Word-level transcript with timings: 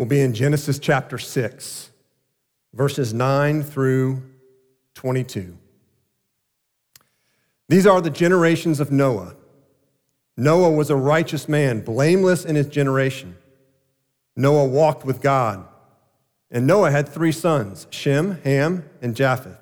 will 0.00 0.06
be 0.06 0.22
in 0.22 0.32
Genesis 0.32 0.78
chapter 0.78 1.18
6, 1.18 1.90
verses 2.72 3.12
9 3.12 3.62
through 3.62 4.22
22. 4.94 5.58
These 7.68 7.86
are 7.86 8.00
the 8.00 8.08
generations 8.08 8.80
of 8.80 8.90
Noah. 8.90 9.34
Noah 10.38 10.70
was 10.70 10.88
a 10.88 10.96
righteous 10.96 11.50
man, 11.50 11.82
blameless 11.82 12.46
in 12.46 12.56
his 12.56 12.66
generation. 12.68 13.36
Noah 14.36 14.64
walked 14.64 15.04
with 15.04 15.20
God. 15.20 15.68
And 16.50 16.66
Noah 16.66 16.90
had 16.90 17.06
three 17.06 17.30
sons 17.30 17.86
Shem, 17.90 18.40
Ham, 18.40 18.88
and 19.02 19.14
Japheth. 19.14 19.58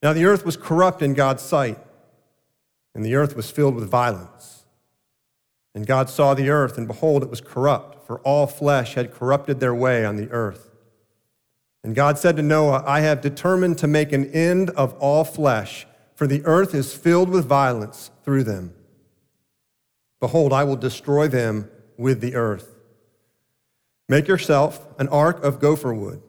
Now 0.00 0.12
the 0.12 0.26
earth 0.26 0.46
was 0.46 0.56
corrupt 0.56 1.02
in 1.02 1.14
God's 1.14 1.42
sight, 1.42 1.80
and 2.94 3.04
the 3.04 3.16
earth 3.16 3.34
was 3.34 3.50
filled 3.50 3.74
with 3.74 3.90
violence. 3.90 4.55
And 5.76 5.86
God 5.86 6.08
saw 6.08 6.32
the 6.32 6.48
earth, 6.48 6.78
and 6.78 6.86
behold, 6.86 7.22
it 7.22 7.28
was 7.28 7.42
corrupt, 7.42 8.06
for 8.06 8.18
all 8.20 8.46
flesh 8.46 8.94
had 8.94 9.12
corrupted 9.12 9.60
their 9.60 9.74
way 9.74 10.06
on 10.06 10.16
the 10.16 10.30
earth. 10.30 10.70
And 11.84 11.94
God 11.94 12.18
said 12.18 12.34
to 12.36 12.42
Noah, 12.42 12.82
I 12.86 13.00
have 13.00 13.20
determined 13.20 13.76
to 13.78 13.86
make 13.86 14.10
an 14.10 14.32
end 14.32 14.70
of 14.70 14.94
all 14.94 15.22
flesh, 15.22 15.86
for 16.14 16.26
the 16.26 16.42
earth 16.46 16.74
is 16.74 16.94
filled 16.94 17.28
with 17.28 17.44
violence 17.44 18.10
through 18.24 18.44
them. 18.44 18.72
Behold, 20.18 20.50
I 20.54 20.64
will 20.64 20.76
destroy 20.76 21.28
them 21.28 21.70
with 21.98 22.22
the 22.22 22.36
earth. 22.36 22.74
Make 24.08 24.28
yourself 24.28 24.88
an 24.98 25.08
ark 25.08 25.44
of 25.44 25.60
gopher 25.60 25.92
wood. 25.92 26.22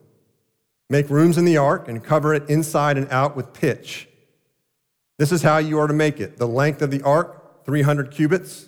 Make 0.90 1.08
rooms 1.08 1.38
in 1.38 1.46
the 1.46 1.56
ark 1.56 1.88
and 1.88 2.04
cover 2.04 2.34
it 2.34 2.50
inside 2.50 2.98
and 2.98 3.10
out 3.10 3.34
with 3.34 3.54
pitch. 3.54 4.10
This 5.16 5.32
is 5.32 5.42
how 5.42 5.56
you 5.56 5.78
are 5.78 5.88
to 5.88 5.94
make 5.94 6.20
it. 6.20 6.36
The 6.36 6.46
length 6.46 6.82
of 6.82 6.90
the 6.90 7.00
ark, 7.00 7.64
300 7.64 8.10
cubits, 8.10 8.67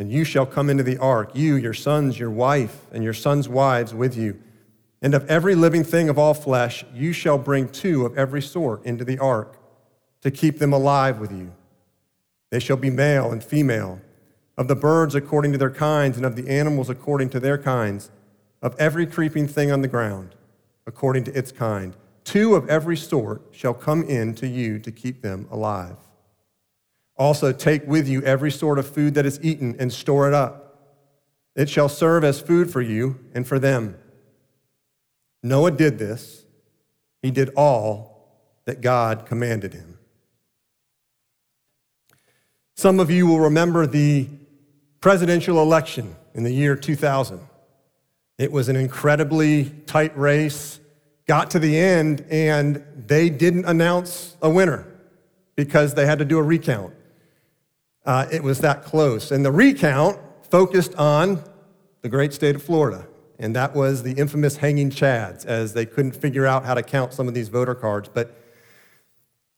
and 0.00 0.10
you 0.10 0.24
shall 0.24 0.46
come 0.46 0.70
into 0.70 0.82
the 0.82 0.96
ark, 0.96 1.30
you, 1.34 1.56
your 1.56 1.74
sons, 1.74 2.18
your 2.18 2.30
wife, 2.30 2.86
and 2.90 3.04
your 3.04 3.12
sons' 3.12 3.50
wives 3.50 3.92
with 3.92 4.16
you. 4.16 4.40
And 5.02 5.12
of 5.12 5.28
every 5.28 5.54
living 5.54 5.84
thing 5.84 6.08
of 6.08 6.18
all 6.18 6.32
flesh, 6.32 6.86
you 6.94 7.12
shall 7.12 7.36
bring 7.36 7.68
two 7.68 8.06
of 8.06 8.16
every 8.16 8.40
sort 8.40 8.82
into 8.86 9.04
the 9.04 9.18
ark 9.18 9.58
to 10.22 10.30
keep 10.30 10.58
them 10.58 10.72
alive 10.72 11.18
with 11.18 11.30
you. 11.30 11.52
They 12.48 12.60
shall 12.60 12.78
be 12.78 12.88
male 12.88 13.30
and 13.30 13.44
female, 13.44 14.00
of 14.56 14.68
the 14.68 14.74
birds 14.74 15.14
according 15.14 15.52
to 15.52 15.58
their 15.58 15.70
kinds, 15.70 16.16
and 16.16 16.24
of 16.24 16.34
the 16.34 16.48
animals 16.48 16.88
according 16.88 17.28
to 17.30 17.40
their 17.40 17.58
kinds 17.58 18.10
of 18.62 18.74
every 18.78 19.06
creeping 19.06 19.46
thing 19.46 19.70
on 19.70 19.82
the 19.82 19.88
ground, 19.88 20.34
according 20.86 21.24
to 21.24 21.38
its 21.38 21.52
kind. 21.52 21.94
Two 22.24 22.54
of 22.54 22.70
every 22.70 22.96
sort 22.96 23.42
shall 23.50 23.74
come 23.74 24.02
in 24.04 24.34
to 24.36 24.48
you 24.48 24.78
to 24.78 24.90
keep 24.90 25.20
them 25.20 25.46
alive. 25.50 25.98
Also, 27.20 27.52
take 27.52 27.86
with 27.86 28.08
you 28.08 28.22
every 28.22 28.50
sort 28.50 28.78
of 28.78 28.88
food 28.88 29.12
that 29.12 29.26
is 29.26 29.38
eaten 29.42 29.76
and 29.78 29.92
store 29.92 30.26
it 30.26 30.32
up. 30.32 30.96
It 31.54 31.68
shall 31.68 31.90
serve 31.90 32.24
as 32.24 32.40
food 32.40 32.72
for 32.72 32.80
you 32.80 33.20
and 33.34 33.46
for 33.46 33.58
them. 33.58 33.98
Noah 35.42 35.72
did 35.72 35.98
this. 35.98 36.46
He 37.20 37.30
did 37.30 37.50
all 37.50 38.56
that 38.64 38.80
God 38.80 39.26
commanded 39.26 39.74
him. 39.74 39.98
Some 42.74 42.98
of 42.98 43.10
you 43.10 43.26
will 43.26 43.40
remember 43.40 43.86
the 43.86 44.26
presidential 45.00 45.60
election 45.60 46.16
in 46.32 46.42
the 46.42 46.52
year 46.52 46.74
2000. 46.74 47.38
It 48.38 48.50
was 48.50 48.70
an 48.70 48.76
incredibly 48.76 49.66
tight 49.84 50.16
race. 50.16 50.80
Got 51.26 51.50
to 51.50 51.58
the 51.58 51.76
end, 51.78 52.24
and 52.30 52.82
they 52.96 53.28
didn't 53.28 53.66
announce 53.66 54.38
a 54.40 54.48
winner 54.48 54.86
because 55.54 55.92
they 55.92 56.06
had 56.06 56.18
to 56.20 56.24
do 56.24 56.38
a 56.38 56.42
recount. 56.42 56.94
Uh, 58.04 58.26
it 58.32 58.42
was 58.42 58.60
that 58.60 58.84
close. 58.84 59.30
And 59.30 59.44
the 59.44 59.52
recount 59.52 60.18
focused 60.50 60.94
on 60.96 61.42
the 62.02 62.08
great 62.08 62.32
state 62.32 62.56
of 62.56 62.62
Florida. 62.62 63.06
And 63.38 63.56
that 63.56 63.74
was 63.74 64.02
the 64.02 64.12
infamous 64.12 64.56
hanging 64.56 64.90
chads, 64.90 65.46
as 65.46 65.72
they 65.72 65.86
couldn't 65.86 66.12
figure 66.12 66.46
out 66.46 66.64
how 66.64 66.74
to 66.74 66.82
count 66.82 67.14
some 67.14 67.28
of 67.28 67.34
these 67.34 67.48
voter 67.48 67.74
cards. 67.74 68.08
But 68.12 68.36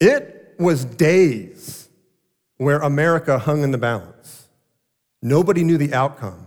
it 0.01 0.55
was 0.59 0.85
days 0.85 1.89
where 2.59 2.79
America 2.79 3.39
hung 3.39 3.63
in 3.63 3.73
the 3.73 3.79
balance. 3.79 4.49
Nobody 5.21 5.65
knew 5.65 5.79
the 5.79 5.95
outcome. 5.95 6.47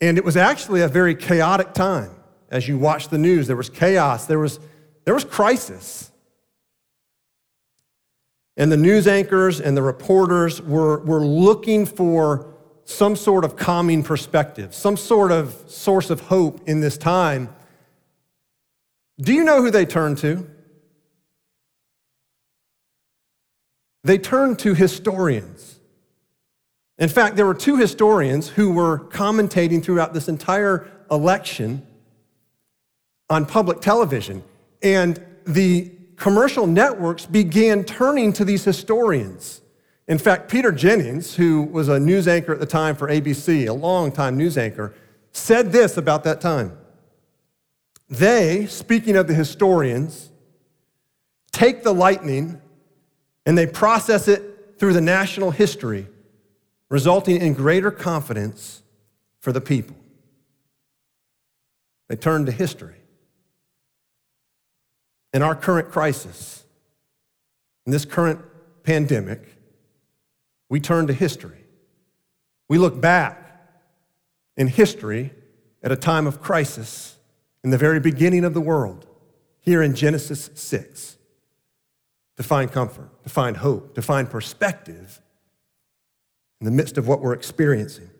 And 0.00 0.16
it 0.16 0.24
was 0.24 0.36
actually 0.36 0.82
a 0.82 0.88
very 0.88 1.14
chaotic 1.14 1.72
time. 1.72 2.10
As 2.50 2.68
you 2.68 2.78
watch 2.78 3.08
the 3.08 3.18
news, 3.18 3.46
there 3.46 3.56
was 3.56 3.68
chaos, 3.68 4.26
there 4.26 4.38
was, 4.38 4.60
there 5.04 5.14
was 5.14 5.24
crisis. 5.24 6.07
And 8.58 8.72
the 8.72 8.76
news 8.76 9.06
anchors 9.06 9.60
and 9.60 9.76
the 9.76 9.82
reporters 9.82 10.60
were, 10.60 10.98
were 11.04 11.24
looking 11.24 11.86
for 11.86 12.52
some 12.84 13.14
sort 13.14 13.44
of 13.44 13.56
calming 13.56 14.02
perspective, 14.02 14.74
some 14.74 14.96
sort 14.96 15.30
of 15.30 15.54
source 15.68 16.10
of 16.10 16.20
hope 16.22 16.68
in 16.68 16.80
this 16.80 16.98
time. 16.98 17.54
Do 19.20 19.32
you 19.32 19.44
know 19.44 19.62
who 19.62 19.70
they 19.70 19.86
turned 19.86 20.18
to? 20.18 20.50
They 24.02 24.18
turned 24.18 24.58
to 24.60 24.74
historians. 24.74 25.78
In 26.98 27.08
fact, 27.08 27.36
there 27.36 27.46
were 27.46 27.54
two 27.54 27.76
historians 27.76 28.48
who 28.48 28.72
were 28.72 28.98
commentating 28.98 29.84
throughout 29.84 30.14
this 30.14 30.28
entire 30.28 30.90
election 31.12 31.86
on 33.30 33.46
public 33.46 33.80
television. 33.80 34.42
And 34.82 35.24
the 35.46 35.92
commercial 36.18 36.66
networks 36.66 37.24
began 37.24 37.84
turning 37.84 38.32
to 38.34 38.44
these 38.44 38.64
historians. 38.64 39.62
In 40.06 40.18
fact, 40.18 40.50
Peter 40.50 40.72
Jennings, 40.72 41.34
who 41.34 41.62
was 41.62 41.88
a 41.88 42.00
news 42.00 42.26
anchor 42.28 42.52
at 42.52 42.60
the 42.60 42.66
time 42.66 42.96
for 42.96 43.08
ABC, 43.08 43.68
a 43.68 43.72
long-time 43.72 44.36
news 44.36 44.58
anchor, 44.58 44.94
said 45.32 45.70
this 45.72 45.96
about 45.96 46.24
that 46.24 46.40
time. 46.40 46.76
They, 48.08 48.66
speaking 48.66 49.16
of 49.16 49.26
the 49.26 49.34
historians, 49.34 50.30
take 51.52 51.82
the 51.82 51.92
lightning 51.92 52.60
and 53.44 53.56
they 53.56 53.66
process 53.66 54.28
it 54.28 54.76
through 54.78 54.94
the 54.94 55.00
national 55.00 55.50
history 55.50 56.06
resulting 56.88 57.40
in 57.40 57.52
greater 57.52 57.90
confidence 57.90 58.82
for 59.40 59.52
the 59.52 59.60
people. 59.60 59.96
They 62.08 62.16
turn 62.16 62.46
to 62.46 62.52
history. 62.52 62.97
In 65.32 65.42
our 65.42 65.54
current 65.54 65.90
crisis, 65.90 66.64
in 67.86 67.92
this 67.92 68.04
current 68.04 68.40
pandemic, 68.82 69.56
we 70.68 70.80
turn 70.80 71.06
to 71.06 71.12
history. 71.12 71.64
We 72.68 72.78
look 72.78 73.00
back 73.00 73.44
in 74.56 74.68
history 74.68 75.32
at 75.82 75.92
a 75.92 75.96
time 75.96 76.26
of 76.26 76.40
crisis 76.40 77.16
in 77.62 77.70
the 77.70 77.78
very 77.78 78.00
beginning 78.00 78.44
of 78.44 78.54
the 78.54 78.60
world, 78.60 79.06
here 79.60 79.82
in 79.82 79.94
Genesis 79.94 80.50
6, 80.54 81.16
to 82.36 82.42
find 82.42 82.70
comfort, 82.70 83.22
to 83.24 83.28
find 83.28 83.58
hope, 83.58 83.94
to 83.94 84.02
find 84.02 84.30
perspective 84.30 85.20
in 86.60 86.64
the 86.64 86.70
midst 86.70 86.98
of 86.98 87.06
what 87.06 87.20
we're 87.20 87.34
experiencing. 87.34 88.10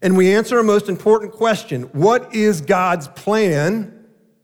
And 0.00 0.16
we 0.16 0.34
answer 0.34 0.58
a 0.58 0.64
most 0.64 0.88
important 0.88 1.32
question 1.32 1.84
What 1.92 2.34
is 2.34 2.60
God's 2.60 3.08
plan 3.08 4.01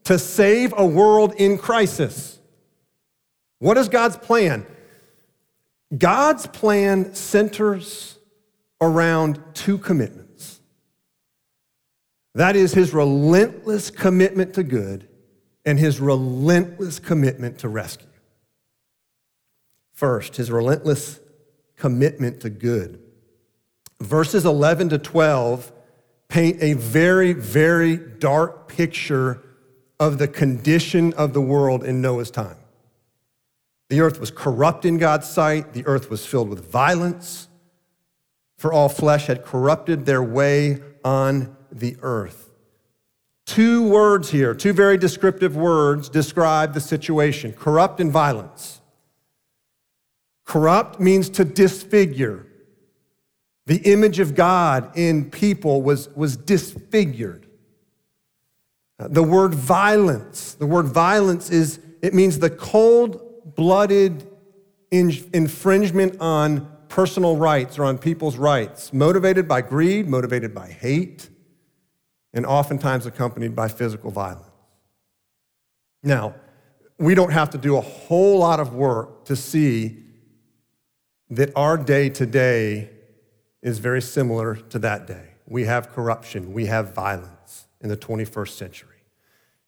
to 0.09 0.19
save 0.19 0.73
a 0.75 0.87
world 0.87 1.35
in 1.37 1.59
crisis? 1.59 2.39
What 3.59 3.77
is 3.77 3.91
God's 3.91 4.17
plan? 4.17 4.65
God's 5.99 6.47
plan 6.47 7.15
centers 7.15 8.19
around 8.81 9.39
two 9.53 9.77
commitments. 9.77 10.63
That 12.35 12.57
is 12.57 12.73
his 12.73 12.95
relentless 12.95 13.91
commitment 13.91 14.55
to 14.55 14.63
good 14.63 15.07
and 15.67 15.79
his 15.79 16.01
relentless 16.01 16.99
commitment 16.99 17.59
to 17.59 17.69
rescue. 17.69 18.09
First, 19.93 20.37
his 20.37 20.51
relentless 20.51 21.21
commitment 21.77 22.41
to 22.41 22.49
good. 22.49 23.03
Verses 24.01 24.47
11 24.47 24.89
to 24.89 24.99
12 24.99 25.71
paint 26.29 26.63
a 26.63 26.73
very, 26.73 27.35
very 27.35 27.99
dark 27.99 28.69
picture 28.69 29.43
of 30.01 30.19
the 30.19 30.29
condition 30.29 31.13
of 31.15 31.33
the 31.33 31.41
world 31.41 31.85
in 31.85 32.01
Noah's 32.01 32.31
time. 32.31 32.57
The 33.89 34.01
earth 34.01 34.21
was 34.21 34.31
corrupt 34.31 34.85
in 34.85 34.99
God's 34.99 35.29
sight, 35.29 35.73
the 35.73 35.87
earth 35.87 36.11
was 36.11 36.25
filled 36.25 36.51
with 36.51 36.71
violence, 36.71 37.49
for 38.57 38.73
all 38.73 38.89
flesh 38.89 39.27
had 39.27 39.45
corrupted 39.45 40.05
their 40.07 40.23
way 40.23 40.81
on 41.05 41.57
the 41.73 41.97
earth. 42.03 42.51
two 43.47 43.89
words 43.89 44.31
here, 44.31 44.55
two 44.55 44.75
very 44.75 44.99
descriptive 44.99 45.57
words 45.57 46.11
describe 46.11 46.75
the 46.75 46.81
situation 46.81 47.53
corrupt 47.53 47.99
and 47.99 48.13
violence. 48.13 48.81
Corrupt 50.45 51.01
means 51.01 51.31
to 51.31 51.45
disfigure. 51.45 52.47
The 53.67 53.79
image 53.91 54.19
of 54.19 54.35
God 54.35 54.97
in 54.97 55.31
people 55.31 55.83
was, 55.83 56.09
was 56.15 56.37
disfigured. 56.37 57.48
The 58.99 59.23
word 59.23 59.55
violence, 59.55 60.55
the 60.55 60.67
word 60.67 60.87
violence 60.87 61.51
is, 61.51 61.79
it 62.03 62.15
means 62.15 62.41
the 62.41 62.51
cold 62.51 63.55
blooded 63.55 64.27
infringement 64.91 66.21
on 66.21 66.69
personal 66.89 67.37
rights 67.37 67.79
or 67.79 67.85
on 67.85 67.99
people's 67.99 68.37
rights, 68.37 68.93
motivated 68.93 69.47
by 69.47 69.61
greed, 69.61 70.09
motivated 70.09 70.53
by 70.53 70.69
hate, 70.69 71.29
and 72.33 72.45
oftentimes 72.45 73.07
accompanied 73.07 73.55
by 73.55 73.69
physical 73.69 74.11
violence. 74.11 74.45
Now, 76.03 76.35
we 76.99 77.15
don't 77.15 77.33
have 77.33 77.51
to 77.51 77.59
do 77.59 77.77
a 77.77 77.81
whole 77.81 78.39
lot 78.39 78.59
of 78.59 78.75
work 78.75 79.27
to 79.27 79.37
see 79.37 80.03
that 81.31 81.53
our 81.55 81.77
day 81.77 82.09
today 82.09 82.91
is 83.63 83.79
very 83.79 84.03
similar 84.03 84.57
to 84.57 84.79
that 84.81 85.07
day. 85.07 85.35
We 85.47 85.65
have 85.65 85.91
corruption, 85.91 86.53
we 86.53 86.67
have 86.67 86.95
violence 86.95 87.38
in 87.81 87.89
the 87.89 87.97
21st 87.97 88.51
century. 88.51 88.97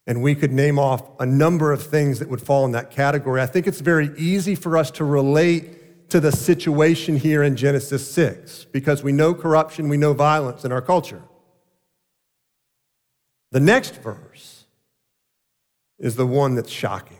And 0.07 0.23
we 0.23 0.35
could 0.35 0.53
name 0.53 0.79
off 0.79 1.03
a 1.21 1.27
number 1.27 1.73
of 1.73 1.83
things 1.83 2.19
that 2.19 2.29
would 2.29 2.41
fall 2.41 2.65
in 2.65 2.73
that 2.73 2.91
category. 2.91 3.41
I 3.41 3.47
think 3.47 3.67
it's 3.67 3.81
very 3.81 4.11
easy 4.17 4.55
for 4.55 4.77
us 4.77 4.91
to 4.93 5.05
relate 5.05 6.09
to 6.11 6.21
the 6.21 6.33
situation 6.33 7.17
here 7.17 7.43
in 7.43 7.57
Genesis 7.57 8.11
6 8.13 8.65
because 8.73 9.03
we 9.03 9.13
know 9.13 9.35
corruption, 9.35 9.89
we 9.89 9.97
know 9.97 10.13
violence 10.13 10.65
in 10.65 10.73
our 10.73 10.83
culture. 10.83 11.23
The 13.53 13.61
next 13.61 14.03
verse 14.03 14.65
is 15.99 16.17
the 16.17 16.27
one 16.27 16.55
that's 16.55 16.71
shocking. 16.71 17.19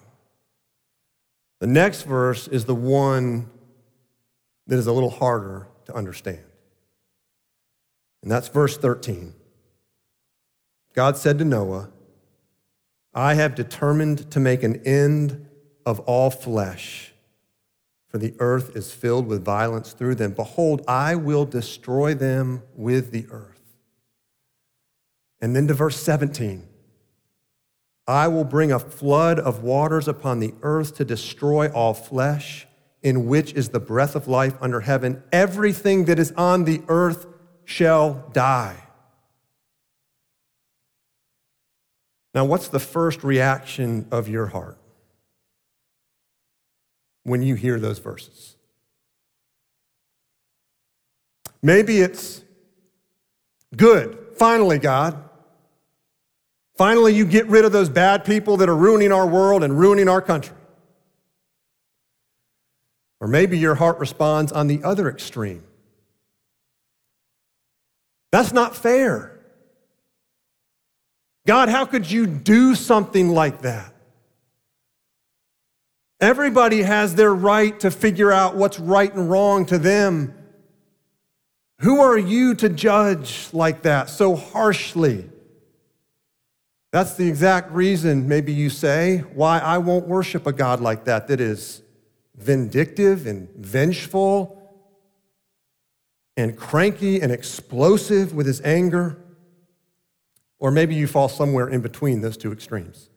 The 1.61 1.67
next 1.67 2.03
verse 2.03 2.49
is 2.49 2.65
the 2.65 2.75
one 2.75 3.49
that 4.67 4.79
is 4.79 4.87
a 4.87 4.93
little 4.93 5.11
harder 5.11 5.69
to 5.87 5.95
understand. 5.95 6.41
And 8.23 8.31
that's 8.31 8.49
verse 8.49 8.77
13. 8.77 9.35
God 10.95 11.17
said 11.17 11.39
to 11.39 11.45
Noah, 11.45 11.91
I 13.15 13.35
have 13.35 13.55
determined 13.55 14.31
to 14.31 14.41
make 14.41 14.63
an 14.63 14.77
end 14.87 15.47
of 15.87 16.01
all 16.01 16.31
flesh, 16.31 17.13
for 18.09 18.19
the 18.19 18.35
earth 18.39 18.77
is 18.77 18.93
filled 18.93 19.27
with 19.27 19.45
violence 19.45 19.93
through 19.93 20.17
them. 20.17 20.33
Behold, 20.33 20.83
I 20.87 21.15
will 21.15 21.45
destroy 21.45 22.15
them 22.15 22.63
with 22.75 23.11
the 23.13 23.27
earth. 23.31 23.61
And 25.41 25.57
then 25.57 25.67
to 25.69 25.75
verse 25.75 25.97
17 25.97 26.67
I 28.07 28.27
will 28.27 28.45
bring 28.45 28.73
a 28.73 28.81
flood 28.81 29.39
of 29.39 29.63
waters 29.63 30.09
upon 30.09 30.41
the 30.41 30.53
earth 30.63 30.97
to 30.97 31.05
destroy 31.05 31.69
all 31.69 31.95
flesh, 31.95 32.67
in 33.03 33.27
which 33.27 33.53
is 33.53 33.69
the 33.69 33.79
breath 33.79 34.17
of 34.17 34.27
life 34.27 34.57
under 34.61 34.81
heaven. 34.81 35.23
Everything 35.31 36.07
that 36.07 36.19
is 36.19 36.33
on 36.33 36.65
the 36.65 36.83
earth 36.89 37.27
shall 37.65 38.29
die. 38.33 38.83
Now, 42.35 42.45
what's 42.45 42.69
the 42.69 42.79
first 42.79 43.25
reaction 43.25 44.07
of 44.11 44.29
your 44.29 44.47
heart 44.47 44.79
when 47.25 47.43
you 47.43 47.55
hear 47.55 47.81
those 47.81 47.99
verses? 47.99 48.57
Maybe 51.63 52.01
it's 52.01 52.43
good. 53.77 54.19
Finally, 54.37 54.79
God. 54.79 55.23
Finally, 56.77 57.15
you 57.15 57.27
get 57.27 57.47
rid 57.49 57.65
of 57.65 57.73
those 57.73 57.91
bad 57.91 58.25
people 58.25 58.57
that 58.59 58.69
are 58.69 58.77
ruining 58.77 59.13
our 59.13 59.27
world 59.27 59.63
and 59.63 59.79
ruining 59.79 60.09
our 60.09 60.23
country. 60.23 60.57
Or 63.21 63.29
maybe 63.29 63.59
your 63.59 63.75
heart 63.75 63.99
responds 63.99 64.51
on 64.51 64.67
the 64.67 64.83
other 64.83 65.11
extreme. 65.11 65.63
That's 68.33 68.53
not 68.53 68.75
fair. 68.75 69.30
God, 71.51 71.69
how 71.69 71.85
could 71.85 72.09
you 72.09 72.29
do 72.29 72.77
something 72.77 73.31
like 73.31 73.63
that? 73.63 73.93
Everybody 76.21 76.83
has 76.83 77.17
their 77.17 77.35
right 77.35 77.81
to 77.81 77.91
figure 77.91 78.31
out 78.31 78.55
what's 78.55 78.79
right 78.79 79.13
and 79.13 79.29
wrong 79.29 79.67
to 79.67 79.77
them. 79.77 80.33
Who 81.81 82.03
are 82.03 82.17
you 82.17 82.55
to 82.55 82.69
judge 82.69 83.49
like 83.53 83.83
that 83.83 84.09
so 84.09 84.37
harshly? 84.37 85.29
That's 86.93 87.15
the 87.15 87.27
exact 87.27 87.73
reason, 87.73 88.29
maybe 88.29 88.53
you 88.53 88.71
say, 88.71 89.25
why 89.35 89.59
I 89.59 89.79
won't 89.79 90.07
worship 90.07 90.47
a 90.47 90.53
God 90.53 90.81
like 90.81 91.07
that, 91.07 91.27
that 91.27 91.41
is 91.41 91.83
vindictive 92.37 93.27
and 93.27 93.51
vengeful 93.57 94.57
and 96.37 96.57
cranky 96.57 97.21
and 97.21 97.33
explosive 97.33 98.33
with 98.35 98.47
his 98.47 98.61
anger. 98.61 99.19
Or 100.61 100.71
maybe 100.71 100.95
you 100.95 101.07
fall 101.07 101.29
somewhere 101.29 101.69
in 101.69 101.81
between 101.81 102.21
those 102.21 102.37
two 102.37 102.53
extremes. 102.53 103.09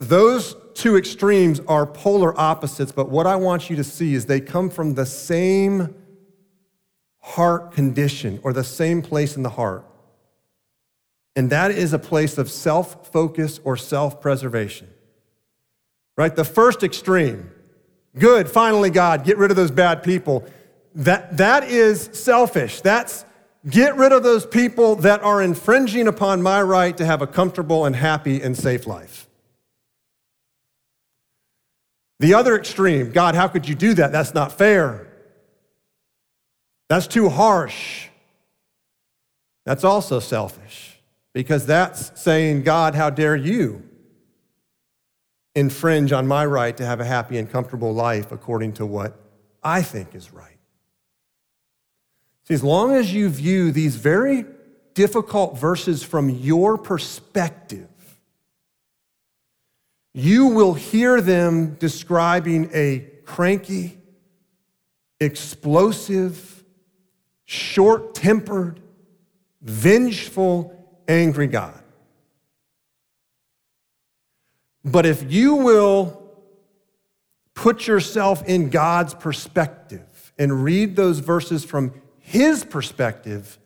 Those 0.00 0.56
two 0.72 0.96
extremes 0.96 1.60
are 1.68 1.86
polar 1.86 2.38
opposites, 2.40 2.90
but 2.90 3.10
what 3.10 3.26
I 3.26 3.36
want 3.36 3.68
you 3.68 3.76
to 3.76 3.84
see 3.84 4.14
is 4.14 4.24
they 4.24 4.40
come 4.40 4.70
from 4.70 4.94
the 4.94 5.04
same 5.04 5.94
heart 7.18 7.72
condition 7.72 8.40
or 8.42 8.54
the 8.54 8.64
same 8.64 9.02
place 9.02 9.36
in 9.36 9.42
the 9.42 9.50
heart. 9.50 9.84
And 11.36 11.50
that 11.50 11.70
is 11.70 11.92
a 11.92 11.98
place 11.98 12.38
of 12.38 12.50
self 12.50 13.12
focus 13.12 13.60
or 13.62 13.76
self 13.76 14.22
preservation. 14.22 14.88
Right? 16.16 16.34
The 16.34 16.44
first 16.44 16.82
extreme, 16.82 17.50
good, 18.18 18.48
finally, 18.48 18.90
God, 18.90 19.24
get 19.24 19.36
rid 19.36 19.50
of 19.50 19.56
those 19.56 19.70
bad 19.70 20.02
people. 20.02 20.44
That, 20.94 21.36
that 21.36 21.64
is 21.64 22.10
selfish. 22.12 22.80
That's 22.80 23.24
get 23.68 23.96
rid 23.96 24.12
of 24.12 24.22
those 24.22 24.46
people 24.46 24.96
that 24.96 25.22
are 25.22 25.42
infringing 25.42 26.08
upon 26.08 26.42
my 26.42 26.62
right 26.62 26.96
to 26.96 27.04
have 27.04 27.22
a 27.22 27.26
comfortable 27.26 27.84
and 27.84 27.96
happy 27.96 28.40
and 28.40 28.56
safe 28.56 28.86
life. 28.86 29.28
The 32.20 32.34
other 32.34 32.56
extreme, 32.56 33.12
God, 33.12 33.34
how 33.34 33.48
could 33.48 33.68
you 33.68 33.74
do 33.74 33.94
that? 33.94 34.12
That's 34.12 34.34
not 34.34 34.52
fair. 34.52 35.06
That's 36.88 37.06
too 37.06 37.28
harsh. 37.28 38.08
That's 39.64 39.84
also 39.84 40.20
selfish. 40.20 41.00
Because 41.32 41.64
that's 41.66 42.20
saying, 42.20 42.64
God, 42.64 42.94
how 42.94 43.08
dare 43.08 43.36
you 43.36 43.88
infringe 45.54 46.12
on 46.12 46.26
my 46.26 46.44
right 46.44 46.76
to 46.76 46.86
have 46.86 47.00
a 47.00 47.04
happy 47.04 47.38
and 47.38 47.50
comfortable 47.50 47.92
life 47.92 48.32
according 48.32 48.72
to 48.74 48.86
what 48.86 49.18
I 49.62 49.82
think 49.82 50.14
is 50.14 50.32
right. 50.32 50.59
See, 52.50 52.54
as 52.54 52.64
long 52.64 52.94
as 52.96 53.14
you 53.14 53.28
view 53.28 53.70
these 53.70 53.94
very 53.94 54.44
difficult 54.94 55.56
verses 55.56 56.02
from 56.02 56.28
your 56.30 56.76
perspective, 56.76 57.88
you 60.12 60.46
will 60.46 60.74
hear 60.74 61.20
them 61.20 61.76
describing 61.76 62.68
a 62.74 63.06
cranky, 63.24 63.98
explosive, 65.20 66.64
short 67.44 68.16
tempered, 68.16 68.80
vengeful, 69.62 70.74
angry 71.06 71.46
God. 71.46 71.80
But 74.84 75.06
if 75.06 75.30
you 75.30 75.54
will 75.54 76.20
put 77.54 77.86
yourself 77.86 78.42
in 78.48 78.70
God's 78.70 79.14
perspective 79.14 80.32
and 80.36 80.64
read 80.64 80.96
those 80.96 81.20
verses 81.20 81.64
from 81.64 81.92
His 82.30 82.64
perspective, 82.64 83.58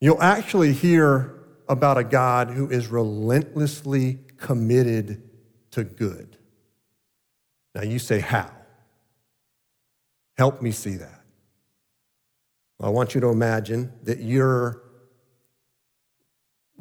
you'll 0.00 0.22
actually 0.22 0.72
hear 0.72 1.34
about 1.68 1.98
a 1.98 2.02
God 2.02 2.48
who 2.48 2.70
is 2.70 2.88
relentlessly 2.88 4.20
committed 4.38 5.22
to 5.72 5.84
good. 5.84 6.38
Now 7.74 7.82
you 7.82 7.98
say, 7.98 8.20
How? 8.20 8.50
Help 10.38 10.62
me 10.62 10.70
see 10.70 10.96
that. 10.96 11.20
Well, 12.78 12.88
I 12.88 12.90
want 12.90 13.14
you 13.14 13.20
to 13.20 13.28
imagine 13.28 13.92
that 14.04 14.20
you're 14.20 14.80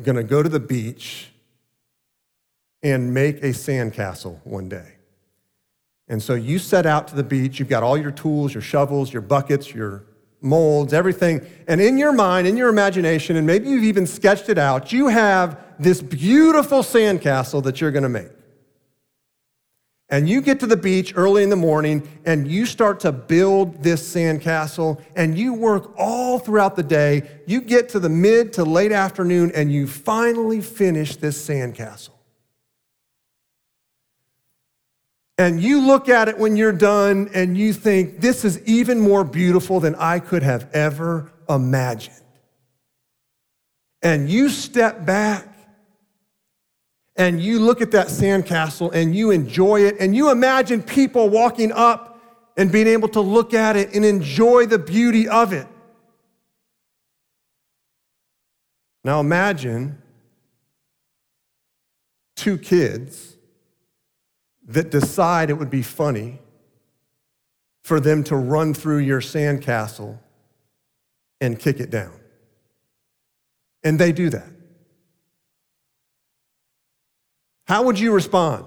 going 0.01 0.15
to 0.15 0.23
go 0.23 0.41
to 0.41 0.47
the 0.47 0.61
beach 0.61 1.31
and 2.81 3.13
make 3.13 3.43
a 3.43 3.49
sandcastle 3.49 4.39
one 4.45 4.69
day. 4.69 4.93
And 6.07 6.23
so 6.23 6.33
you 6.33 6.59
set 6.59 6.85
out 6.85 7.09
to 7.09 7.15
the 7.15 7.23
beach, 7.23 7.59
you've 7.59 7.67
got 7.67 7.83
all 7.83 7.97
your 7.97 8.11
tools, 8.11 8.53
your 8.53 8.63
shovels, 8.63 9.11
your 9.11 9.21
buckets, 9.21 9.73
your 9.73 10.05
molds, 10.43 10.93
everything. 10.93 11.41
And 11.67 11.81
in 11.81 11.97
your 11.97 12.11
mind, 12.11 12.45
in 12.45 12.57
your 12.57 12.69
imagination, 12.69 13.37
and 13.37 13.47
maybe 13.47 13.69
you've 13.69 13.83
even 13.85 14.05
sketched 14.05 14.49
it 14.49 14.57
out, 14.57 14.91
you 14.91 15.07
have 15.07 15.59
this 15.79 16.01
beautiful 16.01 16.79
sandcastle 16.79 17.63
that 17.63 17.81
you're 17.81 17.91
going 17.91 18.03
to 18.03 18.09
make. 18.09 18.29
and 20.09 20.29
you 20.29 20.41
get 20.41 20.59
to 20.59 20.67
the 20.67 20.77
beach 20.77 21.13
early 21.15 21.41
in 21.41 21.49
the 21.49 21.55
morning 21.55 22.07
and 22.25 22.47
you 22.47 22.67
start 22.67 22.99
to 22.99 23.11
build 23.11 23.81
this 23.81 24.13
sandcastle 24.13 25.01
and 25.15 25.35
you 25.35 25.53
work 25.55 25.91
all 25.97 26.37
throughout 26.37 26.75
the 26.75 26.83
day. 26.83 27.23
You 27.47 27.61
get 27.61 27.89
to 27.89 27.99
the 27.99 28.09
mid 28.09 28.53
to 28.53 28.63
late 28.63 28.91
afternoon 28.91 29.51
and 29.55 29.71
you 29.71 29.87
finally 29.87 30.61
finish 30.61 31.15
this 31.15 31.43
sandcastle. 31.49 32.12
And 35.37 35.61
you 35.61 35.81
look 35.85 36.09
at 36.09 36.29
it 36.29 36.37
when 36.37 36.55
you're 36.55 36.71
done 36.71 37.29
and 37.33 37.57
you 37.57 37.73
think, 37.73 38.19
this 38.19 38.45
is 38.45 38.63
even 38.67 38.99
more 38.99 39.23
beautiful 39.23 39.79
than 39.79 39.95
I 39.95 40.19
could 40.19 40.43
have 40.43 40.69
ever 40.73 41.31
imagined. 41.49 42.15
And 44.03 44.29
you 44.29 44.49
step 44.49 45.05
back 45.05 45.47
and 47.15 47.41
you 47.41 47.59
look 47.59 47.81
at 47.81 47.91
that 47.91 48.07
sandcastle 48.07 48.93
and 48.93 49.15
you 49.15 49.31
enjoy 49.31 49.81
it 49.81 49.95
and 49.99 50.15
you 50.15 50.29
imagine 50.29 50.83
people 50.83 51.29
walking 51.29 51.71
up 51.71 52.19
and 52.57 52.71
being 52.71 52.87
able 52.87 53.07
to 53.09 53.21
look 53.21 53.53
at 53.53 53.75
it 53.75 53.95
and 53.95 54.05
enjoy 54.05 54.65
the 54.65 54.77
beauty 54.77 55.27
of 55.27 55.53
it. 55.53 55.67
Now 59.03 59.19
imagine 59.19 60.01
two 62.35 62.57
kids 62.57 63.32
that 64.65 64.91
decide 64.91 65.49
it 65.49 65.53
would 65.53 65.69
be 65.69 65.81
funny 65.81 66.39
for 67.81 67.99
them 67.99 68.23
to 68.23 68.35
run 68.35 68.73
through 68.73 68.99
your 68.99 69.19
sandcastle 69.19 70.17
and 71.41 71.59
kick 71.59 71.79
it 71.79 71.89
down. 71.89 72.13
And 73.83 73.99
they 73.99 74.13
do 74.13 74.29
that. 74.29 74.47
How 77.65 77.83
would 77.83 77.99
you 77.99 78.13
respond? 78.13 78.65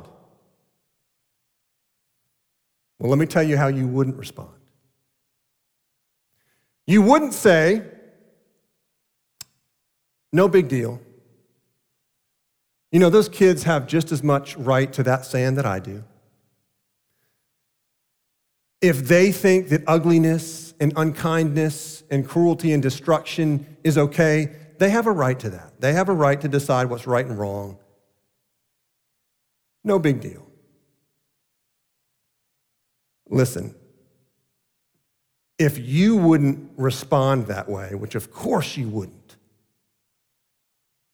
Well, 2.99 3.11
let 3.11 3.19
me 3.19 3.27
tell 3.27 3.43
you 3.43 3.57
how 3.57 3.69
you 3.69 3.87
wouldn't 3.87 4.17
respond. 4.17 4.51
You 6.87 7.03
wouldn't 7.03 7.35
say, 7.35 7.83
no 10.33 10.49
big 10.49 10.69
deal. 10.69 11.01
You 12.93 13.01
know, 13.01 13.11
those 13.11 13.29
kids 13.29 13.65
have 13.65 13.87
just 13.87 14.13
as 14.13 14.23
much 14.23 14.57
right 14.57 14.93
to 14.93 15.03
that 15.03 15.25
sand 15.25 15.59
that 15.59 15.67
I 15.67 15.81
do. 15.81 16.05
If 18.81 19.09
they 19.09 19.33
think 19.33 19.69
that 19.71 19.83
ugliness 19.87 20.75
and 20.79 20.93
unkindness 20.97 22.05
and 22.11 22.29
cruelty 22.29 22.73
and 22.73 22.83
destruction 22.83 23.77
is 23.83 23.99
okay, 23.99 24.55
they 24.79 24.91
have 24.91 25.07
a 25.07 25.13
right 25.13 25.39
to 25.41 25.51
that. 25.51 25.81
They 25.81 25.93
have 25.95 26.09
a 26.09 26.15
right 26.15 26.41
to 26.41 26.49
decide 26.49 26.89
what's 26.89 27.07
right 27.07 27.25
and 27.25 27.39
wrong. 27.39 27.79
No 29.83 29.99
big 29.99 30.21
deal. 30.21 30.47
Listen, 33.29 33.75
if 35.59 35.79
you 35.79 36.17
wouldn't 36.17 36.71
respond 36.77 37.47
that 37.47 37.69
way, 37.69 37.95
which 37.95 38.15
of 38.15 38.31
course 38.31 38.77
you 38.77 38.89
wouldn't, 38.89 39.26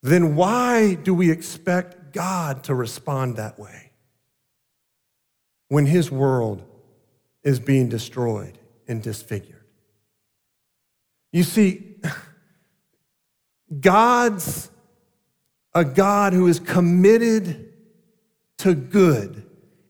then 0.02 0.34
why 0.34 0.94
do 0.94 1.14
we 1.14 1.30
expect 1.30 2.12
God 2.12 2.64
to 2.64 2.74
respond 2.74 3.36
that 3.36 3.58
way 3.58 3.92
when 5.68 5.86
his 5.86 6.10
world 6.10 6.64
is 7.42 7.60
being 7.60 7.88
destroyed 7.88 8.58
and 8.88 9.02
disfigured? 9.02 9.64
You 11.32 11.44
see, 11.44 11.96
God's 13.80 14.70
a 15.74 15.84
God 15.84 16.32
who 16.32 16.46
is 16.46 16.60
committed 16.60 17.72
to 18.58 18.74
good. 18.74 19.46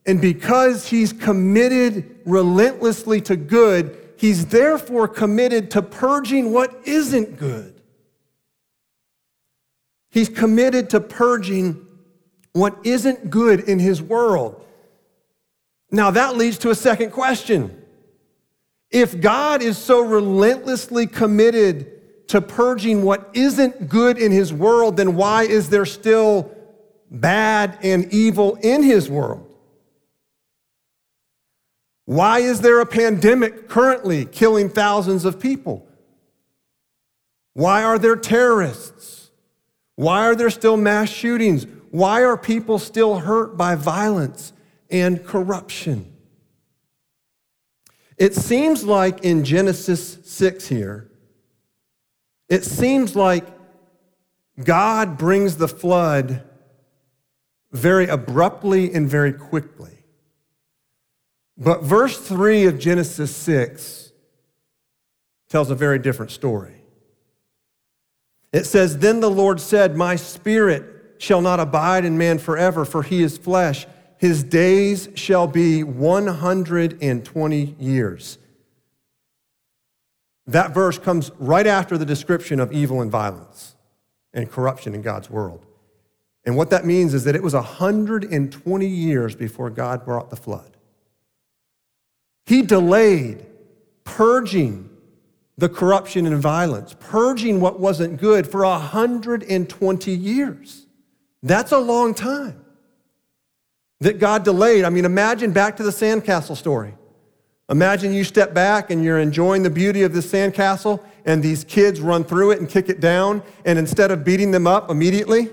And 0.07 0.21
because 0.21 0.89
he's 0.89 1.13
committed 1.13 2.21
relentlessly 2.25 3.21
to 3.23 3.37
good, 3.37 4.15
he's 4.17 4.47
therefore 4.47 5.09
committed 5.09 5.71
to 5.73 5.83
purging 5.83 6.53
what 6.53 6.75
isn't 6.85 7.39
good. 7.39 7.72
He's 10.13 10.29
committed 10.29 10.91
to 10.91 11.01
purging 11.01 11.87
what 12.53 12.79
isn't 12.85 13.31
good 13.31 13.61
in 13.61 13.79
his 13.79 14.03
world. 14.03 14.63
Now, 15.91 16.11
that 16.11 16.37
leads 16.37 16.59
to 16.59 16.71
a 16.71 16.75
second 16.75 17.13
question. 17.13 17.83
If 18.91 19.23
God 19.23 19.63
is 19.63 19.79
so 19.79 20.03
relentlessly 20.03 21.07
committed 21.07 22.29
to 22.29 22.43
purging 22.43 23.03
what 23.03 23.31
isn't 23.33 23.89
good 23.89 24.19
in 24.19 24.33
his 24.33 24.53
world, 24.53 24.99
then 24.99 25.17
why 25.17 25.45
is 25.45 25.71
there 25.71 25.87
still 25.87 26.55
bad 27.11 27.79
and 27.83 28.13
evil 28.13 28.57
in 28.57 28.83
his 28.83 29.09
world? 29.09 29.49
Why 32.05 32.41
is 32.41 32.61
there 32.61 32.81
a 32.81 32.87
pandemic 32.87 33.67
currently 33.67 34.27
killing 34.27 34.69
thousands 34.69 35.25
of 35.25 35.41
people? 35.41 35.87
Why 37.55 37.83
are 37.83 37.99
there 37.99 38.17
terrorists? 38.17 39.22
Why 39.97 40.27
are 40.27 40.35
there 40.35 40.51
still 40.51 40.77
mass 40.77 41.11
shootings? 41.11 41.67
Why 41.91 42.23
are 42.23 42.37
people 42.37 42.79
still 42.79 43.19
hurt 43.19 43.57
by 43.57 43.75
violence 43.75 44.53
and 44.91 45.25
corruption? 45.25 46.13
It 48.17 48.35
seems 48.35 48.85
like 48.85 49.25
in 49.25 49.45
Genesis 49.45 50.19
6 50.25 50.69
here, 50.69 51.11
it 52.49 52.65
seems 52.65 53.17
like 53.17 53.47
God 54.63 55.19
brings 55.19 55.57
the 55.57 55.69
flood 55.69 56.43
very 57.73 58.07
abruptly 58.07 58.93
and 58.93 59.09
very 59.09 59.33
quickly. 59.33 60.05
But 61.57 61.83
verse 61.83 62.19
3 62.19 62.67
of 62.67 62.79
Genesis 62.79 63.35
6 63.35 64.13
tells 65.49 65.71
a 65.71 65.75
very 65.75 65.99
different 65.99 66.33
story. 66.33 66.82
It 68.53 68.65
says, 68.65 68.99
Then 68.99 69.21
the 69.21 69.31
Lord 69.31 69.61
said, 69.61 69.97
My 69.97 70.17
spirit 70.17 71.17
shall 71.19 71.41
not 71.41 71.61
abide 71.61 72.05
in 72.05 72.19
man 72.19 72.39
forever, 72.39 72.85
for 72.85 73.03
he 73.03 73.23
is 73.23 73.39
flesh. 73.39 73.87
His 74.19 74.45
days 74.45 75.09
shall 75.15 75.47
be 75.47 75.83
120 75.83 77.77
years. 77.79 78.39
That 80.47 80.75
verse 80.75 80.99
comes 80.99 81.31
right 81.39 81.67
after 81.67 81.97
the 81.97 82.05
description 82.05 82.61
of 82.61 82.73
evil 82.73 83.01
and 83.01 83.11
violence 83.11 83.75
and 84.33 84.51
corruption 84.51 84.95
in 84.95 85.03
God's 85.03 85.31
world. 85.31 85.65
And 86.45 86.57
what 86.57 86.71
that 86.71 86.85
means 86.85 87.15
is 87.15 87.25
that 87.25 87.37
it 87.37 87.43
was 87.43 87.55
120 87.55 88.87
years 88.87 89.37
before 89.37 89.71
God 89.71 90.05
brought 90.05 90.31
the 90.31 90.37
flood. 90.37 90.77
He 92.47 92.63
delayed 92.63 93.47
purging 94.05 94.91
the 95.59 95.69
corruption 95.69 96.27
and 96.27 96.41
violence, 96.41 96.95
purging 96.99 97.61
what 97.61 97.79
wasn't 97.79 98.19
good 98.19 98.47
for 98.47 98.65
120 98.65 100.11
years. 100.11 100.87
That's 101.43 101.73
a 101.73 101.79
long 101.79 102.15
time 102.15 102.65
that 104.01 104.19
God 104.19 104.45
delayed. 104.45 104.85
I 104.85 104.91
mean, 104.91 105.05
imagine 105.05 105.53
back 105.53 105.77
to 105.77 105.83
the 105.83 105.91
sandcastle 105.91 106.57
story. 106.57 106.95
Imagine 107.69 108.13
you 108.13 108.25
step 108.25 108.53
back 108.53 108.91
and 108.91 109.05
you're 109.05 109.19
enjoying 109.19 109.63
the 109.63 109.71
beauty 109.71 110.03
of 110.03 110.13
this 110.13 110.31
sandcastle, 110.31 111.05
and 111.25 111.43
these 111.43 111.65
kids 111.65 112.01
run 112.01 112.25
through 112.25 112.53
it 112.53 112.59
and 112.59 112.69
kick 112.69 112.89
it 112.89 113.01
down, 113.01 113.43
and 113.65 113.79
instead 113.79 114.11
of 114.11 114.25
beating 114.25 114.51
them 114.51 114.67
up 114.67 114.91
immediately, 114.91 115.51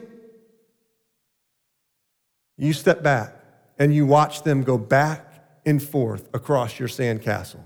you 2.58 2.74
step 2.74 3.04
back 3.04 3.36
and 3.78 3.94
you 3.94 4.06
watch 4.06 4.44
them 4.44 4.64
go 4.64 4.78
back 4.78 5.26
and 5.66 5.82
forth 5.82 6.28
across 6.34 6.80
your 6.80 6.90
sandcastle, 6.90 7.62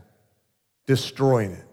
destroying 0.86 1.52
it 1.52 1.66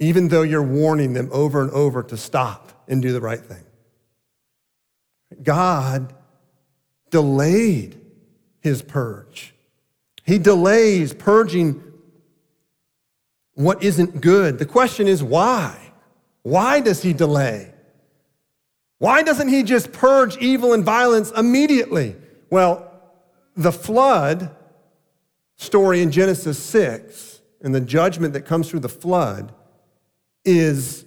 even 0.00 0.28
though 0.28 0.42
you're 0.42 0.62
warning 0.62 1.12
them 1.12 1.28
over 1.30 1.62
and 1.62 1.70
over 1.70 2.02
to 2.02 2.16
stop 2.16 2.72
and 2.88 3.00
do 3.02 3.12
the 3.12 3.20
right 3.20 3.40
thing. 3.40 3.62
God 5.42 6.12
delayed 7.10 8.00
his 8.60 8.82
purge. 8.82 9.54
He 10.24 10.38
delays 10.38 11.12
purging 11.12 11.84
what 13.54 13.82
isn't 13.82 14.22
good. 14.22 14.58
The 14.58 14.66
question 14.66 15.06
is 15.06 15.22
why? 15.22 15.92
Why 16.42 16.80
does 16.80 17.02
he 17.02 17.12
delay? 17.12 17.74
Why 18.98 19.22
doesn't 19.22 19.48
he 19.48 19.62
just 19.62 19.92
purge 19.92 20.36
evil 20.38 20.72
and 20.72 20.82
violence 20.82 21.30
immediately? 21.32 22.16
Well, 22.48 22.90
the 23.54 23.72
flood 23.72 24.54
story 25.56 26.00
in 26.00 26.10
Genesis 26.10 26.58
6 26.58 27.40
and 27.60 27.74
the 27.74 27.80
judgment 27.80 28.32
that 28.32 28.42
comes 28.42 28.70
through 28.70 28.80
the 28.80 28.88
flood 28.88 29.52
is 30.44 31.04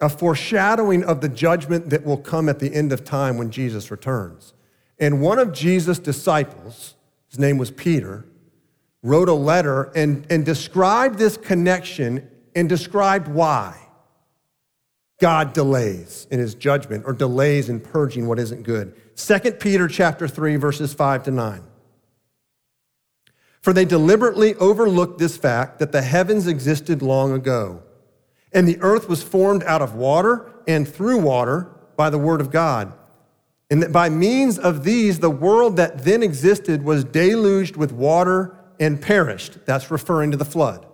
a 0.00 0.08
foreshadowing 0.08 1.04
of 1.04 1.20
the 1.20 1.28
judgment 1.28 1.90
that 1.90 2.04
will 2.04 2.16
come 2.16 2.48
at 2.48 2.58
the 2.58 2.72
end 2.74 2.92
of 2.92 3.04
time 3.04 3.36
when 3.36 3.50
Jesus 3.50 3.90
returns. 3.90 4.54
And 4.98 5.20
one 5.20 5.38
of 5.38 5.52
Jesus' 5.52 5.98
disciples, 5.98 6.94
his 7.28 7.38
name 7.38 7.58
was 7.58 7.70
Peter, 7.70 8.24
wrote 9.02 9.28
a 9.28 9.34
letter 9.34 9.84
and, 9.94 10.26
and 10.30 10.44
described 10.44 11.18
this 11.18 11.36
connection 11.36 12.28
and 12.54 12.68
described 12.68 13.28
why 13.28 13.76
God 15.18 15.52
delays 15.52 16.26
in 16.30 16.38
his 16.38 16.54
judgment 16.54 17.04
or 17.06 17.12
delays 17.12 17.68
in 17.68 17.80
purging 17.80 18.26
what 18.26 18.38
isn't 18.38 18.62
good. 18.62 18.94
2 19.16 19.52
Peter 19.52 19.86
chapter 19.86 20.26
3 20.26 20.56
verses 20.56 20.94
5 20.94 21.24
to 21.24 21.30
9. 21.30 21.62
For 23.60 23.74
they 23.74 23.84
deliberately 23.84 24.54
overlooked 24.54 25.18
this 25.18 25.36
fact 25.36 25.78
that 25.78 25.92
the 25.92 26.00
heavens 26.00 26.46
existed 26.46 27.02
long 27.02 27.32
ago, 27.32 27.82
and 28.52 28.66
the 28.66 28.78
earth 28.80 29.08
was 29.08 29.22
formed 29.22 29.62
out 29.64 29.82
of 29.82 29.94
water 29.94 30.50
and 30.66 30.86
through 30.86 31.18
water 31.18 31.70
by 31.96 32.10
the 32.10 32.18
word 32.18 32.40
of 32.40 32.50
God. 32.50 32.92
And 33.70 33.82
that 33.82 33.92
by 33.92 34.08
means 34.08 34.58
of 34.58 34.82
these, 34.84 35.20
the 35.20 35.30
world 35.30 35.76
that 35.76 36.04
then 36.04 36.22
existed 36.22 36.82
was 36.82 37.04
deluged 37.04 37.76
with 37.76 37.92
water 37.92 38.56
and 38.80 39.00
perished. 39.00 39.64
That's 39.64 39.90
referring 39.90 40.32
to 40.32 40.36
the 40.36 40.44
flood. 40.44 40.86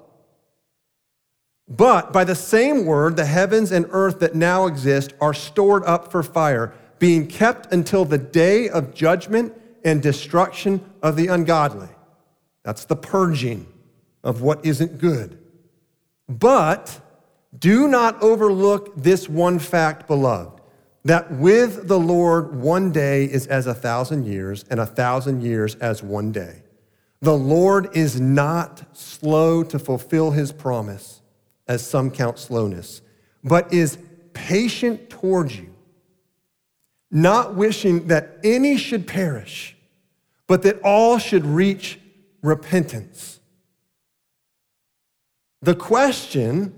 But 1.69 2.13
by 2.13 2.25
the 2.25 2.35
same 2.35 2.85
word, 2.85 3.17
the 3.17 3.25
heavens 3.25 3.73
and 3.73 3.87
earth 3.91 4.21
that 4.21 4.35
now 4.35 4.67
exist 4.67 5.15
are 5.21 5.35
stored 5.35 5.85
up 5.85 6.13
for 6.13 6.23
fire, 6.23 6.75
being 6.99 7.27
kept 7.27 7.73
until 7.73 8.05
the 8.05 8.19
day 8.19 8.69
of 8.69 8.95
judgment 8.95 9.55
and 9.85 10.03
destruction 10.03 10.81
of 11.03 11.17
the 11.17 11.29
ungodly. 11.29 11.89
That's 12.63 12.85
the 12.85 12.97
purging 12.97 13.67
of 14.23 14.43
what 14.43 14.65
isn't 14.65 14.99
good. 14.99 15.39
But 16.29 17.01
do 17.59 17.89
not 17.89 18.21
overlook 18.23 18.95
this 18.97 19.29
one 19.29 19.59
fact, 19.59 20.07
beloved, 20.07 20.61
that 21.05 21.31
with 21.33 21.87
the 21.87 21.99
Lord, 21.99 22.57
one 22.57 22.91
day 22.91 23.25
is 23.25 23.47
as 23.47 23.67
a 23.67 23.75
thousand 23.75 24.27
years, 24.27 24.65
and 24.69 24.81
a 24.81 24.87
thousand 24.87 25.43
years 25.43 25.77
as 25.77 26.03
one 26.03 26.33
day. 26.33 26.63
The 27.21 27.37
Lord 27.37 27.97
is 27.97 28.21
not 28.21 28.97
slow 28.97 29.63
to 29.65 29.79
fulfill 29.79 30.33
his 30.33 30.53
promise 30.53 31.23
as 31.69 31.87
some 31.87 32.11
count 32.11 32.39
slowness, 32.39 33.03
but 33.43 33.73
is 33.73 33.99
patient 34.35 35.09
towards 35.09 35.57
you, 35.57 35.73
not 37.11 37.55
wishing 37.55 38.09
that 38.09 38.39
any 38.45 38.77
should 38.77 39.07
perish, 39.07 39.77
but 40.47 40.63
that 40.63 40.81
all 40.83 41.19
should 41.19 41.47
reach 41.47 41.99
repentance. 42.43 43.41
The 45.63 45.75
question 45.75 46.75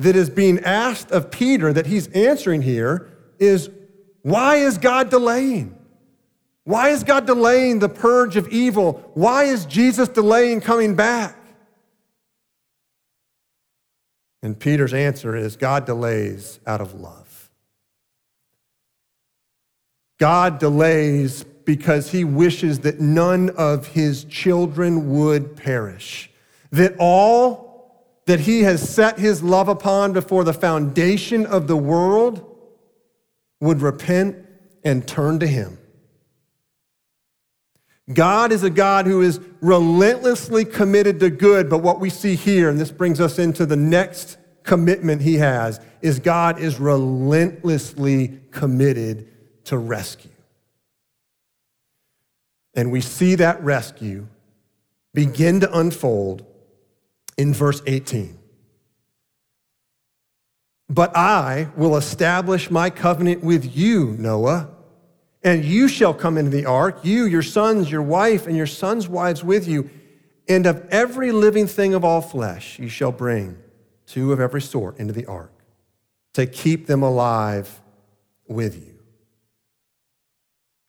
that 0.00 0.16
is 0.16 0.30
being 0.30 0.58
asked 0.60 1.10
of 1.10 1.30
Peter 1.30 1.72
that 1.74 1.86
he's 1.86 2.08
answering 2.08 2.62
here 2.62 3.10
is 3.38 3.70
why 4.22 4.56
is 4.56 4.78
God 4.78 5.10
delaying? 5.10 5.76
Why 6.64 6.88
is 6.88 7.04
God 7.04 7.26
delaying 7.26 7.80
the 7.80 7.88
purge 7.88 8.36
of 8.36 8.48
evil? 8.48 9.10
Why 9.14 9.44
is 9.44 9.66
Jesus 9.66 10.08
delaying 10.08 10.62
coming 10.62 10.94
back? 10.94 11.36
And 14.42 14.58
Peter's 14.58 14.94
answer 14.94 15.36
is 15.36 15.56
God 15.56 15.84
delays 15.84 16.60
out 16.66 16.80
of 16.80 16.94
love. 16.94 17.50
God 20.18 20.58
delays 20.58 21.44
because 21.44 22.10
he 22.10 22.24
wishes 22.24 22.80
that 22.80 23.00
none 23.00 23.50
of 23.50 23.88
his 23.88 24.24
children 24.24 25.10
would 25.10 25.56
perish, 25.56 26.30
that 26.70 26.94
all 26.98 27.69
that 28.30 28.38
he 28.38 28.62
has 28.62 28.88
set 28.88 29.18
his 29.18 29.42
love 29.42 29.66
upon 29.66 30.12
before 30.12 30.44
the 30.44 30.52
foundation 30.52 31.44
of 31.46 31.66
the 31.66 31.76
world 31.76 32.46
would 33.58 33.82
repent 33.82 34.36
and 34.84 35.04
turn 35.04 35.40
to 35.40 35.48
him. 35.48 35.76
God 38.14 38.52
is 38.52 38.62
a 38.62 38.70
God 38.70 39.06
who 39.06 39.20
is 39.20 39.40
relentlessly 39.60 40.64
committed 40.64 41.18
to 41.18 41.28
good, 41.28 41.68
but 41.68 41.78
what 41.78 41.98
we 41.98 42.08
see 42.08 42.36
here, 42.36 42.68
and 42.68 42.78
this 42.78 42.92
brings 42.92 43.20
us 43.20 43.40
into 43.40 43.66
the 43.66 43.74
next 43.74 44.38
commitment 44.62 45.22
he 45.22 45.34
has, 45.38 45.80
is 46.00 46.20
God 46.20 46.60
is 46.60 46.78
relentlessly 46.78 48.38
committed 48.52 49.26
to 49.64 49.76
rescue. 49.76 50.30
And 52.74 52.92
we 52.92 53.00
see 53.00 53.34
that 53.34 53.60
rescue 53.64 54.28
begin 55.14 55.58
to 55.58 55.76
unfold 55.76 56.46
in 57.40 57.54
verse 57.54 57.82
18. 57.86 58.38
But 60.88 61.16
I 61.16 61.68
will 61.76 61.96
establish 61.96 62.70
my 62.70 62.90
covenant 62.90 63.42
with 63.42 63.76
you, 63.76 64.16
Noah 64.18 64.68
and 65.42 65.64
you 65.64 65.88
shall 65.88 66.12
come 66.12 66.36
into 66.36 66.50
the 66.50 66.66
ark, 66.66 67.00
you, 67.02 67.24
your 67.24 67.42
sons, 67.42 67.90
your 67.90 68.02
wife, 68.02 68.46
and 68.46 68.56
your 68.56 68.66
sons' 68.66 69.08
wives 69.08 69.42
with 69.42 69.66
you. 69.66 69.88
And 70.48 70.66
of 70.66 70.86
every 70.90 71.32
living 71.32 71.66
thing 71.66 71.94
of 71.94 72.04
all 72.04 72.20
flesh, 72.20 72.78
you 72.78 72.88
shall 72.88 73.12
bring 73.12 73.56
two 74.06 74.32
of 74.32 74.40
every 74.40 74.60
sort 74.60 74.98
into 74.98 75.12
the 75.12 75.26
ark 75.26 75.52
to 76.34 76.46
keep 76.46 76.86
them 76.86 77.02
alive 77.02 77.80
with 78.48 78.76
you. 78.76 78.98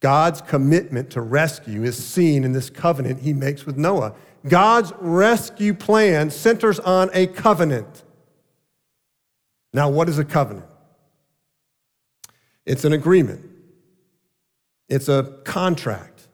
God's 0.02 0.42
commitment 0.42 1.12
to 1.12 1.22
rescue 1.22 1.84
is 1.84 2.04
seen 2.04 2.44
in 2.44 2.54
this 2.54 2.70
covenant 2.70 3.22
he 3.22 3.34
makes 3.34 3.66
with 3.66 3.78
Noah. 3.78 4.16
God's 4.48 4.92
rescue 5.00 5.74
plan 5.74 6.32
centers 6.32 6.80
on 6.80 7.10
a 7.14 7.28
covenant. 7.28 8.04
Now, 9.74 9.90
what 9.90 10.10
is 10.10 10.20
a 10.20 10.26
covenant? 10.26 10.66
It's 12.66 12.86
an 12.86 12.94
agreement 12.94 13.52
it's 14.92 15.08
a 15.08 15.38
contract, 15.46 16.28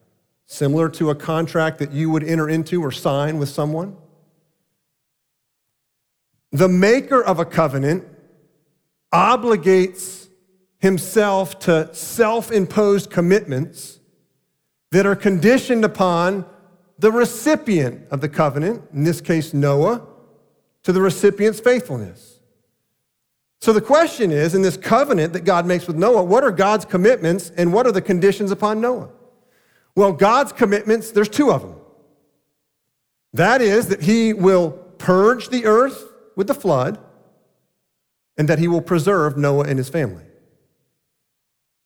similar 0.47 0.89
to 0.89 1.11
a 1.11 1.15
contract 1.15 1.77
that 1.77 1.91
you 1.91 2.09
would 2.09 2.23
enter 2.23 2.49
into 2.49 2.81
or 2.81 2.91
sign 2.91 3.37
with 3.37 3.49
someone. 3.49 3.95
The 6.51 6.67
maker 6.67 7.23
of 7.23 7.37
a 7.37 7.45
covenant 7.45 8.07
obligates 9.13 10.27
himself 10.79 11.59
to 11.59 11.93
self 11.93 12.51
imposed 12.51 13.11
commitments 13.11 13.99
that 14.89 15.05
are 15.05 15.15
conditioned 15.15 15.85
upon 15.85 16.43
the 16.99 17.11
recipient 17.11 18.07
of 18.11 18.21
the 18.21 18.29
covenant, 18.29 18.83
in 18.93 19.03
this 19.03 19.21
case, 19.21 19.53
Noah, 19.53 20.05
to 20.83 20.91
the 20.91 21.01
recipient's 21.01 21.59
faithfulness. 21.59 22.39
So 23.59 23.73
the 23.73 23.81
question 23.81 24.31
is 24.31 24.55
in 24.55 24.61
this 24.61 24.77
covenant 24.77 25.33
that 25.33 25.41
God 25.41 25.65
makes 25.65 25.87
with 25.87 25.95
Noah, 25.95 26.23
what 26.23 26.43
are 26.43 26.51
God's 26.51 26.85
commitments 26.85 27.51
and 27.57 27.73
what 27.73 27.87
are 27.87 27.91
the 27.91 28.01
conditions 28.01 28.51
upon 28.51 28.79
Noah? 28.81 29.09
Well, 29.95 30.13
God's 30.13 30.51
commitments, 30.51 31.11
there's 31.11 31.29
two 31.29 31.51
of 31.51 31.61
them. 31.61 31.75
That 33.33 33.61
is, 33.61 33.87
that 33.87 34.03
he 34.03 34.33
will 34.33 34.71
purge 34.97 35.49
the 35.49 35.65
earth 35.65 36.05
with 36.35 36.47
the 36.47 36.53
flood 36.53 36.99
and 38.37 38.47
that 38.47 38.59
he 38.59 38.67
will 38.67 38.81
preserve 38.81 39.37
Noah 39.37 39.65
and 39.65 39.77
his 39.77 39.89
family. 39.89 40.23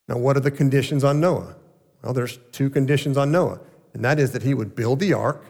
Now, 0.08 0.18
what 0.18 0.36
are 0.36 0.42
the 0.42 0.52
conditions 0.52 1.04
on 1.04 1.22
Noah? 1.22 1.56
Well, 2.04 2.14
there's 2.14 2.38
two 2.52 2.70
conditions 2.70 3.18
on 3.18 3.32
Noah, 3.32 3.62
and 3.94 4.04
that 4.06 4.20
is 4.20 4.32
that 4.32 4.44
he 4.44 4.54
would 4.54 4.76
build 4.76 5.00
the 5.00 5.14
ark 5.14 5.46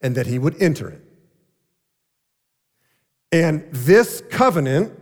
and 0.00 0.14
that 0.14 0.26
he 0.26 0.38
would 0.38 0.60
enter 0.62 0.88
it. 0.88 1.02
And 3.32 3.66
this 3.72 4.22
covenant 4.30 4.98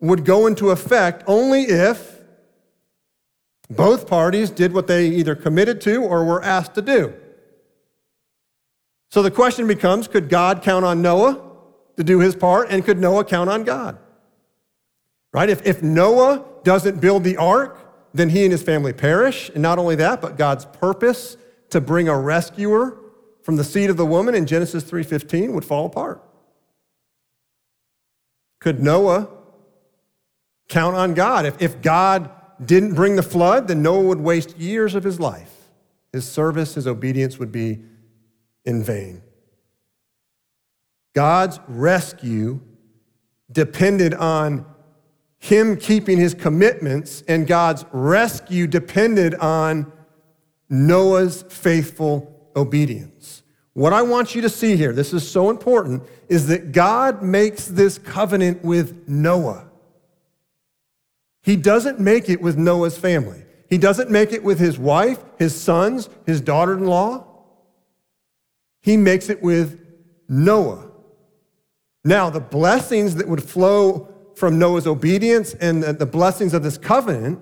would 0.00 0.24
go 0.24 0.46
into 0.46 0.70
effect 0.70 1.24
only 1.26 1.62
if 1.62 2.20
both 3.68 4.06
parties 4.06 4.50
did 4.50 4.72
what 4.72 4.86
they 4.86 5.08
either 5.08 5.34
committed 5.34 5.80
to 5.82 6.02
or 6.02 6.24
were 6.24 6.42
asked 6.42 6.74
to 6.74 6.82
do. 6.82 7.14
So 9.10 9.22
the 9.22 9.30
question 9.30 9.66
becomes 9.66 10.08
could 10.08 10.28
God 10.28 10.62
count 10.62 10.84
on 10.84 11.02
Noah 11.02 11.42
to 11.96 12.04
do 12.04 12.20
his 12.20 12.36
part, 12.36 12.68
and 12.70 12.84
could 12.84 12.98
Noah 12.98 13.24
count 13.24 13.48
on 13.48 13.64
God? 13.64 13.98
Right? 15.32 15.48
If, 15.48 15.66
if 15.66 15.82
Noah 15.82 16.44
doesn't 16.62 17.00
build 17.00 17.24
the 17.24 17.38
ark, 17.38 17.78
then 18.16 18.30
he 18.30 18.44
and 18.44 18.52
his 18.52 18.62
family 18.62 18.92
perish. 18.92 19.50
And 19.50 19.62
not 19.62 19.78
only 19.78 19.96
that, 19.96 20.20
but 20.20 20.36
God's 20.36 20.64
purpose 20.64 21.36
to 21.70 21.80
bring 21.80 22.08
a 22.08 22.18
rescuer 22.18 22.98
from 23.42 23.56
the 23.56 23.64
seed 23.64 23.90
of 23.90 23.96
the 23.96 24.06
woman 24.06 24.34
in 24.34 24.46
Genesis 24.46 24.84
3:15 24.84 25.52
would 25.52 25.64
fall 25.64 25.86
apart. 25.86 26.22
Could 28.60 28.82
Noah 28.82 29.28
Count 30.68 30.96
on 30.96 31.14
God. 31.14 31.46
If, 31.46 31.60
if 31.62 31.80
God 31.80 32.30
didn't 32.64 32.94
bring 32.94 33.16
the 33.16 33.22
flood, 33.22 33.68
then 33.68 33.82
Noah 33.82 34.02
would 34.06 34.20
waste 34.20 34.56
years 34.58 34.94
of 34.94 35.04
his 35.04 35.20
life. 35.20 35.52
His 36.12 36.28
service, 36.28 36.74
his 36.74 36.86
obedience 36.86 37.38
would 37.38 37.52
be 37.52 37.80
in 38.64 38.82
vain. 38.82 39.22
God's 41.14 41.60
rescue 41.68 42.60
depended 43.50 44.12
on 44.14 44.66
him 45.46 45.76
keeping 45.76 46.18
his 46.18 46.34
commitments, 46.34 47.22
and 47.28 47.46
God's 47.46 47.84
rescue 47.92 48.66
depended 48.66 49.34
on 49.36 49.92
Noah's 50.68 51.44
faithful 51.44 52.50
obedience. 52.56 53.42
What 53.72 53.92
I 53.92 54.02
want 54.02 54.34
you 54.34 54.42
to 54.42 54.48
see 54.48 54.76
here, 54.76 54.92
this 54.92 55.12
is 55.12 55.28
so 55.28 55.50
important, 55.50 56.02
is 56.28 56.48
that 56.48 56.72
God 56.72 57.22
makes 57.22 57.66
this 57.66 57.96
covenant 57.98 58.64
with 58.64 59.08
Noah. 59.08 59.68
He 61.42 61.54
doesn't 61.54 62.00
make 62.00 62.28
it 62.28 62.40
with 62.40 62.56
Noah's 62.56 62.98
family. 62.98 63.44
He 63.70 63.78
doesn't 63.78 64.10
make 64.10 64.32
it 64.32 64.42
with 64.42 64.58
his 64.58 64.78
wife, 64.78 65.18
his 65.38 65.54
sons, 65.54 66.08
his 66.24 66.40
daughter 66.40 66.74
in 66.74 66.86
law. 66.86 67.24
He 68.80 68.96
makes 68.96 69.28
it 69.28 69.42
with 69.42 69.80
Noah. 70.28 70.90
Now, 72.04 72.30
the 72.30 72.40
blessings 72.40 73.14
that 73.16 73.28
would 73.28 73.42
flow 73.42 74.15
from 74.36 74.58
Noah's 74.58 74.86
obedience 74.86 75.54
and 75.54 75.82
the 75.82 76.06
blessings 76.06 76.54
of 76.54 76.62
this 76.62 76.78
covenant 76.78 77.40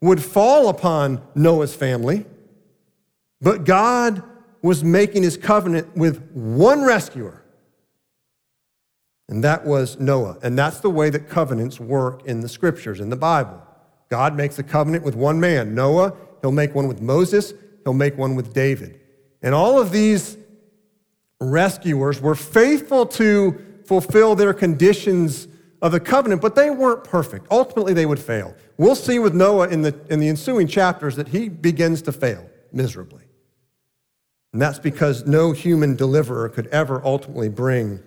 would 0.00 0.22
fall 0.22 0.68
upon 0.68 1.22
Noah's 1.34 1.74
family, 1.74 2.26
but 3.40 3.64
God 3.64 4.22
was 4.62 4.84
making 4.84 5.22
his 5.22 5.36
covenant 5.36 5.96
with 5.96 6.30
one 6.32 6.82
rescuer, 6.82 7.42
and 9.28 9.42
that 9.42 9.64
was 9.64 9.98
Noah. 9.98 10.38
And 10.42 10.58
that's 10.58 10.80
the 10.80 10.90
way 10.90 11.10
that 11.10 11.28
covenants 11.28 11.80
work 11.80 12.24
in 12.26 12.40
the 12.40 12.48
scriptures, 12.48 13.00
in 13.00 13.10
the 13.10 13.16
Bible. 13.16 13.62
God 14.08 14.36
makes 14.36 14.58
a 14.58 14.62
covenant 14.62 15.04
with 15.04 15.14
one 15.16 15.38
man, 15.40 15.74
Noah. 15.74 16.14
He'll 16.40 16.52
make 16.52 16.74
one 16.74 16.88
with 16.88 17.00
Moses. 17.00 17.52
He'll 17.84 17.92
make 17.94 18.16
one 18.16 18.34
with 18.36 18.54
David. 18.54 19.00
And 19.42 19.54
all 19.54 19.80
of 19.80 19.92
these 19.92 20.36
rescuers 21.40 22.20
were 22.20 22.34
faithful 22.34 23.06
to 23.06 23.64
fulfill 23.84 24.34
their 24.34 24.54
conditions 24.54 25.46
of 25.80 25.92
the 25.92 26.00
covenant, 26.00 26.40
but 26.40 26.54
they 26.54 26.70
weren't 26.70 27.04
perfect. 27.04 27.46
Ultimately, 27.50 27.92
they 27.92 28.06
would 28.06 28.18
fail. 28.18 28.54
We'll 28.76 28.96
see 28.96 29.18
with 29.18 29.34
Noah 29.34 29.68
in 29.68 29.82
the, 29.82 29.98
in 30.10 30.20
the 30.20 30.28
ensuing 30.28 30.66
chapters 30.66 31.16
that 31.16 31.28
he 31.28 31.48
begins 31.48 32.02
to 32.02 32.12
fail 32.12 32.48
miserably. 32.72 33.24
And 34.52 34.62
that's 34.62 34.78
because 34.78 35.26
no 35.26 35.52
human 35.52 35.94
deliverer 35.94 36.48
could 36.48 36.66
ever 36.68 37.04
ultimately 37.04 37.48
bring 37.48 38.00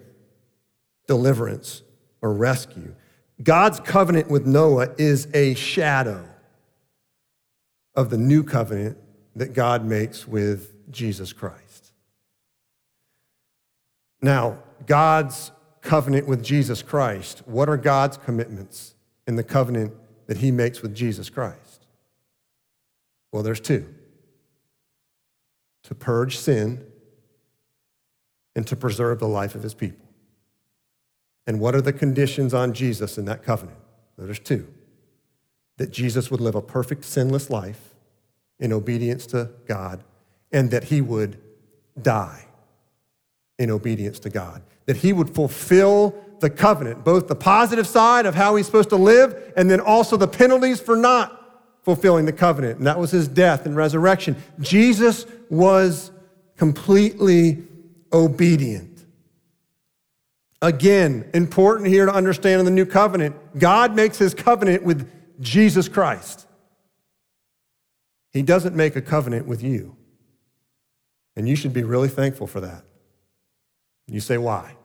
deliverance 1.07 1.83
or 2.21 2.33
rescue. 2.33 2.95
God's 3.41 3.79
covenant 3.79 4.29
with 4.29 4.45
Noah 4.45 4.89
is 4.97 5.27
a 5.33 5.53
shadow 5.55 6.27
of 7.95 8.09
the 8.09 8.17
new 8.17 8.43
covenant 8.43 8.97
that 9.35 9.53
God 9.53 9.85
makes 9.85 10.27
with 10.27 10.91
Jesus 10.91 11.33
Christ. 11.33 11.93
Now, 14.21 14.59
God's 14.85 15.51
covenant 15.81 16.27
with 16.27 16.43
Jesus 16.43 16.81
Christ, 16.81 17.41
what 17.45 17.69
are 17.69 17.77
God's 17.77 18.17
commitments 18.17 18.95
in 19.27 19.35
the 19.35 19.43
covenant 19.43 19.93
that 20.27 20.37
he 20.37 20.51
makes 20.51 20.81
with 20.81 20.95
Jesus 20.95 21.29
Christ? 21.29 21.87
Well, 23.31 23.43
there's 23.43 23.59
two 23.61 23.87
to 25.83 25.95
purge 25.95 26.37
sin 26.37 26.85
and 28.55 28.67
to 28.67 28.75
preserve 28.75 29.19
the 29.19 29.27
life 29.27 29.55
of 29.55 29.63
his 29.63 29.73
people. 29.73 30.05
And 31.47 31.59
what 31.59 31.73
are 31.73 31.81
the 31.81 31.93
conditions 31.93 32.53
on 32.53 32.73
Jesus 32.73 33.17
in 33.17 33.25
that 33.25 33.43
covenant? 33.43 33.79
There's 34.17 34.39
two 34.39 34.67
that 35.77 35.91
Jesus 35.91 36.29
would 36.29 36.41
live 36.41 36.53
a 36.53 36.61
perfect, 36.61 37.05
sinless 37.05 37.49
life 37.49 37.95
in 38.59 38.71
obedience 38.71 39.25
to 39.27 39.49
God, 39.67 40.03
and 40.51 40.69
that 40.69 40.85
he 40.85 41.01
would 41.01 41.39
die 41.99 42.45
in 43.57 43.71
obedience 43.71 44.19
to 44.19 44.29
God. 44.29 44.61
That 44.85 44.97
he 44.97 45.13
would 45.13 45.33
fulfill 45.33 46.15
the 46.39 46.49
covenant, 46.49 47.03
both 47.03 47.27
the 47.27 47.35
positive 47.35 47.87
side 47.87 48.25
of 48.25 48.35
how 48.35 48.55
he's 48.55 48.65
supposed 48.65 48.89
to 48.89 48.95
live, 48.95 49.53
and 49.55 49.69
then 49.69 49.79
also 49.79 50.17
the 50.17 50.27
penalties 50.27 50.79
for 50.79 50.95
not 50.95 51.37
fulfilling 51.83 52.25
the 52.25 52.33
covenant. 52.33 52.79
And 52.79 52.87
that 52.87 52.99
was 52.99 53.11
his 53.11 53.27
death 53.27 53.65
and 53.65 53.75
resurrection. 53.75 54.35
Jesus 54.59 55.25
was 55.49 56.11
completely 56.57 57.63
obedient. 58.11 59.05
Again, 60.61 61.29
important 61.33 61.89
here 61.89 62.05
to 62.05 62.13
understand 62.13 62.59
in 62.59 62.65
the 62.65 62.71
new 62.71 62.85
covenant, 62.85 63.35
God 63.57 63.95
makes 63.95 64.17
his 64.17 64.33
covenant 64.33 64.83
with 64.83 65.09
Jesus 65.39 65.87
Christ. 65.87 66.45
He 68.31 68.43
doesn't 68.43 68.75
make 68.75 68.95
a 68.95 69.01
covenant 69.01 69.47
with 69.47 69.63
you. 69.63 69.95
And 71.35 71.49
you 71.49 71.55
should 71.55 71.73
be 71.73 71.83
really 71.83 72.09
thankful 72.09 72.45
for 72.45 72.61
that. 72.61 72.83
You 74.11 74.19
say, 74.19 74.37
why? 74.37 74.75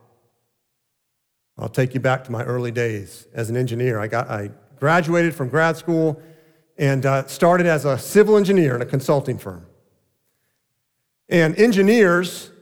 I'll 1.59 1.69
take 1.69 1.95
you 1.95 2.01
back 2.01 2.23
to 2.25 2.33
my 2.33 2.45
early 2.45 2.71
days 2.71 3.27
as 3.35 3.51
an 3.51 3.57
engineer. 3.57 3.99
I, 3.99 4.07
got, 4.07 4.31
I 4.31 4.51
graduated 4.79 5.35
from 5.35 5.49
grad 5.49 5.77
school 5.77 6.23
and 6.79 7.05
uh, 7.05 7.27
started 7.27 7.67
as 7.67 7.85
a 7.85 7.99
civil 7.99 8.37
engineer 8.37 8.77
in 8.77 8.83
a 8.83 8.87
consulting 8.87 9.37
firm. 9.37 9.67
And 11.29 11.59
engineers 11.59 12.53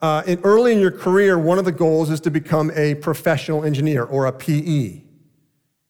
uh, 0.00 0.22
in, 0.26 0.40
early 0.44 0.72
in 0.72 0.80
your 0.80 0.92
career, 0.92 1.38
one 1.38 1.58
of 1.58 1.66
the 1.66 1.72
goals 1.72 2.08
is 2.08 2.20
to 2.20 2.30
become 2.30 2.70
a 2.74 2.94
professional 2.94 3.62
engineer 3.62 4.04
or 4.04 4.24
a 4.24 4.32
PE 4.32 5.02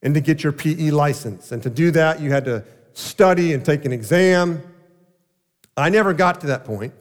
and 0.01 0.13
to 0.13 0.19
get 0.19 0.43
your 0.43 0.51
PE 0.51 0.89
license. 0.91 1.53
And 1.53 1.63
to 1.63 1.69
do 1.69 1.91
that, 1.91 2.19
you 2.19 2.31
had 2.31 2.43
to 2.43 2.65
study 2.91 3.53
and 3.53 3.63
take 3.63 3.85
an 3.85 3.93
exam. 3.93 4.61
I 5.77 5.87
never 5.87 6.13
got 6.13 6.41
to 6.41 6.47
that 6.47 6.65
point. 6.65 6.93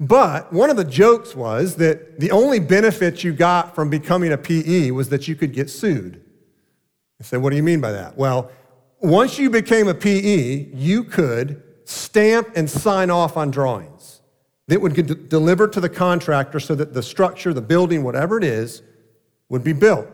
But 0.00 0.52
one 0.52 0.70
of 0.70 0.76
the 0.76 0.84
jokes 0.84 1.34
was 1.34 1.76
that 1.76 2.20
the 2.20 2.30
only 2.30 2.60
benefit 2.60 3.24
you 3.24 3.32
got 3.32 3.74
from 3.74 3.90
becoming 3.90 4.32
a 4.32 4.38
PE 4.38 4.92
was 4.92 5.08
that 5.08 5.26
you 5.26 5.34
could 5.34 5.52
get 5.52 5.68
sued. 5.68 6.22
I 7.20 7.24
said, 7.24 7.42
What 7.42 7.50
do 7.50 7.56
you 7.56 7.62
mean 7.62 7.80
by 7.80 7.92
that? 7.92 8.16
Well, 8.16 8.50
once 9.00 9.38
you 9.38 9.50
became 9.50 9.88
a 9.88 9.94
PE, 9.94 10.72
you 10.72 11.04
could 11.04 11.62
stamp 11.84 12.50
and 12.54 12.68
sign 12.68 13.10
off 13.10 13.36
on 13.36 13.50
drawings 13.50 14.20
that 14.68 14.80
would 14.80 14.94
get 14.94 15.28
delivered 15.28 15.72
to 15.72 15.80
the 15.80 15.88
contractor 15.88 16.60
so 16.60 16.74
that 16.74 16.92
the 16.94 17.02
structure, 17.02 17.52
the 17.52 17.62
building, 17.62 18.04
whatever 18.04 18.36
it 18.36 18.44
is, 18.44 18.82
would 19.48 19.64
be 19.64 19.72
built. 19.72 20.06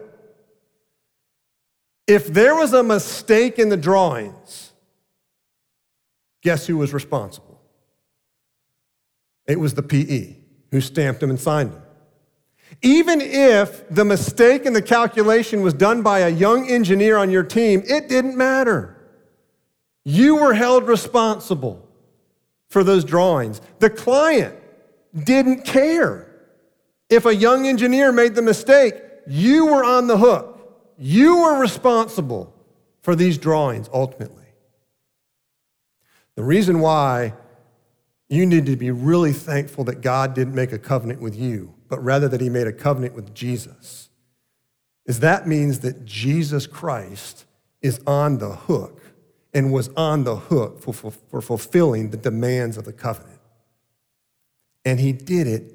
If 2.07 2.29
there 2.29 2.55
was 2.55 2.73
a 2.73 2.83
mistake 2.83 3.59
in 3.59 3.68
the 3.68 3.77
drawings, 3.77 4.73
guess 6.42 6.66
who 6.66 6.77
was 6.77 6.92
responsible? 6.92 7.54
It 9.46 9.61
was 9.61 9.74
the 9.74 9.83
PE 9.83 10.37
who 10.70 10.80
stamped 10.80 11.20
them 11.20 11.30
and 11.30 11.38
signed 11.38 11.72
them. 11.72 11.83
Even 12.83 13.20
if 13.20 13.88
the 13.88 14.04
mistake 14.04 14.66
in 14.66 14.72
the 14.72 14.83
calculation 14.83 15.62
was 15.62 15.74
done 15.74 16.02
by 16.02 16.20
a 16.20 16.28
young 16.28 16.68
engineer 16.68 17.16
on 17.16 17.30
your 17.30 17.42
team, 17.42 17.83
it 17.87 18.09
didn't 18.09 18.37
matter. 18.37 18.96
You 20.04 20.37
were 20.37 20.54
held 20.54 20.87
responsible 20.88 21.88
for 22.68 22.83
those 22.83 23.04
drawings. 23.04 23.61
The 23.78 23.90
client 23.90 24.57
didn't 25.14 25.64
care. 25.64 26.30
If 27.09 27.26
a 27.26 27.35
young 27.35 27.66
engineer 27.66 28.11
made 28.12 28.35
the 28.35 28.42
mistake, 28.42 28.94
you 29.26 29.66
were 29.66 29.85
on 29.85 30.07
the 30.07 30.18
hook. 30.18 30.50
You 30.98 31.42
were 31.42 31.59
responsible 31.59 32.54
for 33.02 33.14
these 33.14 33.38
drawings 33.38 33.88
ultimately. 33.92 34.44
The 36.35 36.42
reason 36.42 36.80
why 36.80 37.35
you 38.29 38.47
need 38.47 38.67
to 38.67 38.77
be 38.77 38.91
really 38.91 39.33
thankful 39.33 39.85
that 39.85 40.01
God 40.01 40.35
didn't 40.35 40.55
make 40.55 40.73
a 40.73 40.79
covenant 40.79 41.21
with 41.21 41.37
you, 41.37 41.75
but 41.89 42.03
rather 42.03 42.29
that 42.29 42.41
he 42.41 42.49
made 42.49 42.67
a 42.67 42.73
covenant 42.73 43.15
with 43.15 43.35
Jesus, 43.35 44.09
is 45.07 45.21
that 45.21 45.47
means 45.47 45.81
that 45.81 46.05
Jesus 46.05 46.67
Christ 46.67 47.45
is 47.83 48.01
on 48.07 48.39
the 48.39 48.51
hook 48.55 49.03
and 49.53 49.73
was 49.73 49.89
on 49.91 50.25
the 50.25 50.37
hook 50.37 50.81
for, 50.81 50.93
for, 50.93 51.11
for 51.11 51.41
fulfilling 51.41 52.11
the 52.11 52.17
demands 52.17 52.77
of 52.77 52.85
the 52.85 52.93
covenant. 52.93 53.41
And 54.85 54.99
he 54.99 55.13
did 55.13 55.47
it 55.47 55.75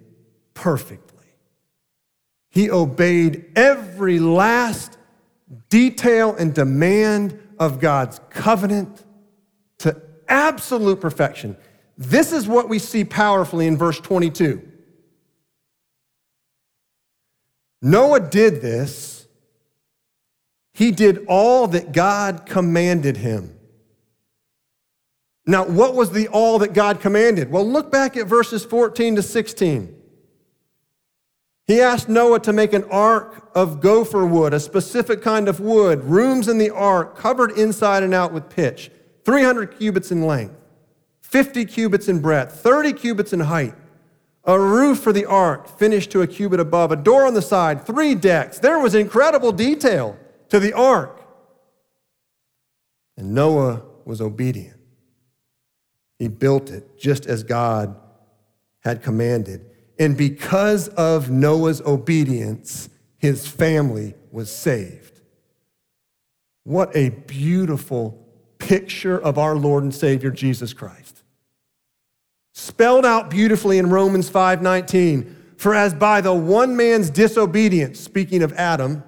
perfectly. 0.54 1.26
He 2.50 2.70
obeyed 2.70 3.46
every 3.56 4.20
last 4.20 4.98
detail 5.70 6.36
and 6.36 6.54
demand 6.54 7.40
of 7.60 7.80
God's 7.80 8.20
covenant 8.30 9.04
to 9.80 10.02
absolute 10.28 11.00
perfection. 11.00 11.56
This 12.00 12.32
is 12.32 12.48
what 12.48 12.70
we 12.70 12.80
see 12.80 13.04
powerfully 13.04 13.68
in 13.68 13.76
verse 13.76 14.00
22. 14.00 14.66
Noah 17.82 18.22
did 18.22 18.62
this. 18.62 19.28
He 20.74 20.92
did 20.92 21.26
all 21.28 21.68
that 21.68 21.92
God 21.92 22.46
commanded 22.46 23.18
him. 23.18 23.54
Now, 25.46 25.66
what 25.66 25.94
was 25.94 26.12
the 26.12 26.30
all 26.30 26.60
that 26.60 26.72
God 26.72 27.02
commanded? 27.02 27.52
Well, 27.52 27.68
look 27.68 27.92
back 27.92 28.16
at 28.16 28.28
verses 28.28 28.64
14 28.64 29.18
to 29.18 29.22
16. 29.22 29.96
He 31.68 31.82
asked 31.82 32.08
Noah 32.08 32.40
to 32.42 32.54
make 32.54 32.72
an 32.72 32.86
ark 32.86 33.52
of 33.54 33.82
gopher 33.82 34.26
wood, 34.26 34.54
a 34.54 34.60
specific 34.60 35.22
kind 35.22 35.50
of 35.50 35.60
wood, 35.60 36.06
rooms 36.06 36.48
in 36.48 36.60
the 36.60 36.70
ark 36.70 37.18
covered 37.18 37.52
inside 37.52 38.04
and 38.04 38.14
out 38.14 38.32
with 38.32 38.50
pitch, 38.50 38.90
300 39.26 39.78
cubits 39.78 40.12
in 40.12 40.26
length, 40.26 40.59
50 41.30 41.66
cubits 41.66 42.08
in 42.08 42.20
breadth, 42.22 42.60
30 42.62 42.94
cubits 42.94 43.34
in 43.34 43.42
height, 43.42 43.76
a 44.46 44.60
roof 44.60 45.00
for 45.00 45.14
the 45.14 45.26
ark 45.26 45.68
finished 45.78 46.10
to 46.12 46.24
a 46.24 46.28
cubit 46.28 46.60
above, 46.60 46.92
a 46.92 46.96
door 46.96 47.28
on 47.28 47.36
the 47.36 47.42
side, 47.42 47.86
three 47.86 48.16
decks. 48.16 48.58
There 48.58 48.80
was 48.80 48.96
incredible 48.96 49.52
detail 49.52 50.18
to 50.50 50.60
the 50.60 50.74
ark. 50.74 51.22
And 53.16 53.36
Noah 53.36 53.84
was 54.06 54.22
obedient. 54.22 54.80
He 56.18 56.28
built 56.28 56.72
it 56.72 56.98
just 56.98 57.28
as 57.28 57.44
God 57.44 57.96
had 58.80 59.04
commanded. 59.04 59.64
And 60.00 60.18
because 60.18 60.88
of 60.88 61.30
Noah's 61.30 61.82
obedience, 61.82 62.90
his 63.18 63.46
family 63.46 64.16
was 64.32 64.50
saved. 64.52 65.22
What 66.64 66.96
a 66.96 67.10
beautiful 67.10 68.26
picture 68.58 69.20
of 69.20 69.38
our 69.38 69.56
Lord 69.56 69.84
and 69.84 69.94
Savior 69.94 70.32
Jesus 70.32 70.74
Christ. 70.74 71.19
Spelled 72.60 73.06
out 73.06 73.30
beautifully 73.30 73.78
in 73.78 73.90
Romans 73.90 74.30
5:19, 74.30 75.36
for 75.56 75.74
as 75.74 75.94
by 75.94 76.20
the 76.20 76.34
one 76.34 76.76
man's 76.76 77.10
disobedience, 77.10 78.00
speaking 78.00 78.44
of 78.44 78.52
Adam, 78.54 79.04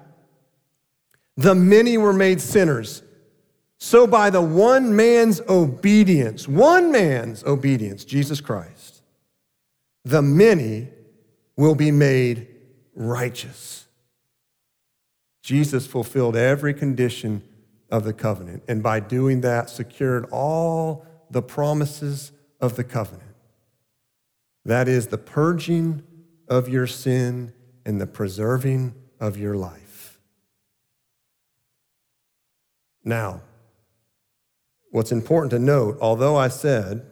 the 1.36 1.54
many 1.54 1.98
were 1.98 2.14
made 2.14 2.40
sinners, 2.40 3.02
so, 3.84 4.06
by 4.06 4.30
the 4.30 4.40
one 4.40 4.94
man's 4.94 5.40
obedience, 5.48 6.46
one 6.46 6.92
man's 6.92 7.42
obedience, 7.42 8.04
Jesus 8.04 8.40
Christ, 8.40 9.02
the 10.04 10.22
many 10.22 10.88
will 11.56 11.74
be 11.74 11.90
made 11.90 12.46
righteous. 12.94 13.86
Jesus 15.42 15.84
fulfilled 15.84 16.36
every 16.36 16.72
condition 16.72 17.42
of 17.90 18.04
the 18.04 18.12
covenant, 18.12 18.62
and 18.68 18.84
by 18.84 19.00
doing 19.00 19.40
that, 19.40 19.68
secured 19.68 20.26
all 20.30 21.04
the 21.28 21.42
promises 21.42 22.30
of 22.60 22.76
the 22.76 22.84
covenant. 22.84 23.31
That 24.64 24.88
is 24.88 25.08
the 25.08 25.18
purging 25.18 26.02
of 26.48 26.68
your 26.68 26.86
sin 26.86 27.52
and 27.84 28.00
the 28.00 28.06
preserving 28.06 28.94
of 29.18 29.36
your 29.36 29.54
life. 29.56 30.20
Now, 33.04 33.42
what's 34.90 35.10
important 35.10 35.50
to 35.50 35.58
note, 35.58 35.98
although 36.00 36.36
I 36.36 36.48
said 36.48 37.10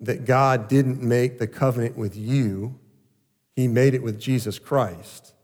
that 0.00 0.24
God 0.24 0.68
didn't 0.68 1.02
make 1.02 1.38
the 1.38 1.46
covenant 1.46 1.96
with 1.96 2.16
you, 2.16 2.78
He 3.54 3.68
made 3.68 3.94
it 3.94 4.02
with 4.02 4.18
Jesus 4.18 4.58
Christ, 4.58 5.34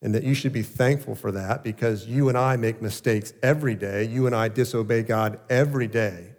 and 0.00 0.14
that 0.14 0.24
you 0.24 0.32
should 0.34 0.52
be 0.52 0.62
thankful 0.62 1.14
for 1.14 1.30
that 1.32 1.62
because 1.62 2.06
you 2.06 2.30
and 2.30 2.38
I 2.38 2.56
make 2.56 2.80
mistakes 2.80 3.34
every 3.42 3.74
day. 3.74 4.04
You 4.04 4.26
and 4.26 4.34
I 4.34 4.48
disobey 4.48 5.02
God 5.02 5.38
every 5.50 5.86
day. 5.86 6.32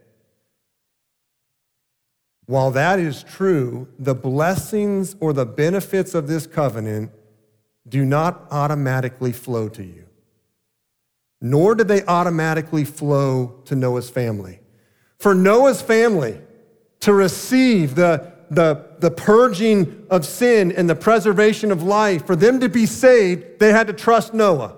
While 2.51 2.71
that 2.71 2.99
is 2.99 3.23
true, 3.23 3.87
the 3.97 4.13
blessings 4.13 5.15
or 5.21 5.31
the 5.31 5.45
benefits 5.45 6.13
of 6.13 6.27
this 6.27 6.45
covenant 6.45 7.13
do 7.87 8.03
not 8.03 8.45
automatically 8.51 9.31
flow 9.31 9.69
to 9.69 9.81
you, 9.81 10.05
nor 11.39 11.75
did 11.75 11.87
they 11.87 12.03
automatically 12.03 12.83
flow 12.83 13.61
to 13.63 13.73
Noah's 13.73 14.09
family. 14.09 14.59
For 15.17 15.33
Noah's 15.33 15.81
family 15.81 16.41
to 16.99 17.13
receive 17.13 17.95
the, 17.95 18.33
the, 18.49 18.85
the 18.99 19.11
purging 19.11 20.05
of 20.09 20.25
sin 20.25 20.73
and 20.73 20.89
the 20.89 20.95
preservation 20.95 21.71
of 21.71 21.81
life, 21.83 22.27
for 22.27 22.35
them 22.35 22.59
to 22.59 22.67
be 22.67 22.85
saved, 22.85 23.59
they 23.59 23.71
had 23.71 23.87
to 23.87 23.93
trust 23.93 24.33
Noah. 24.33 24.75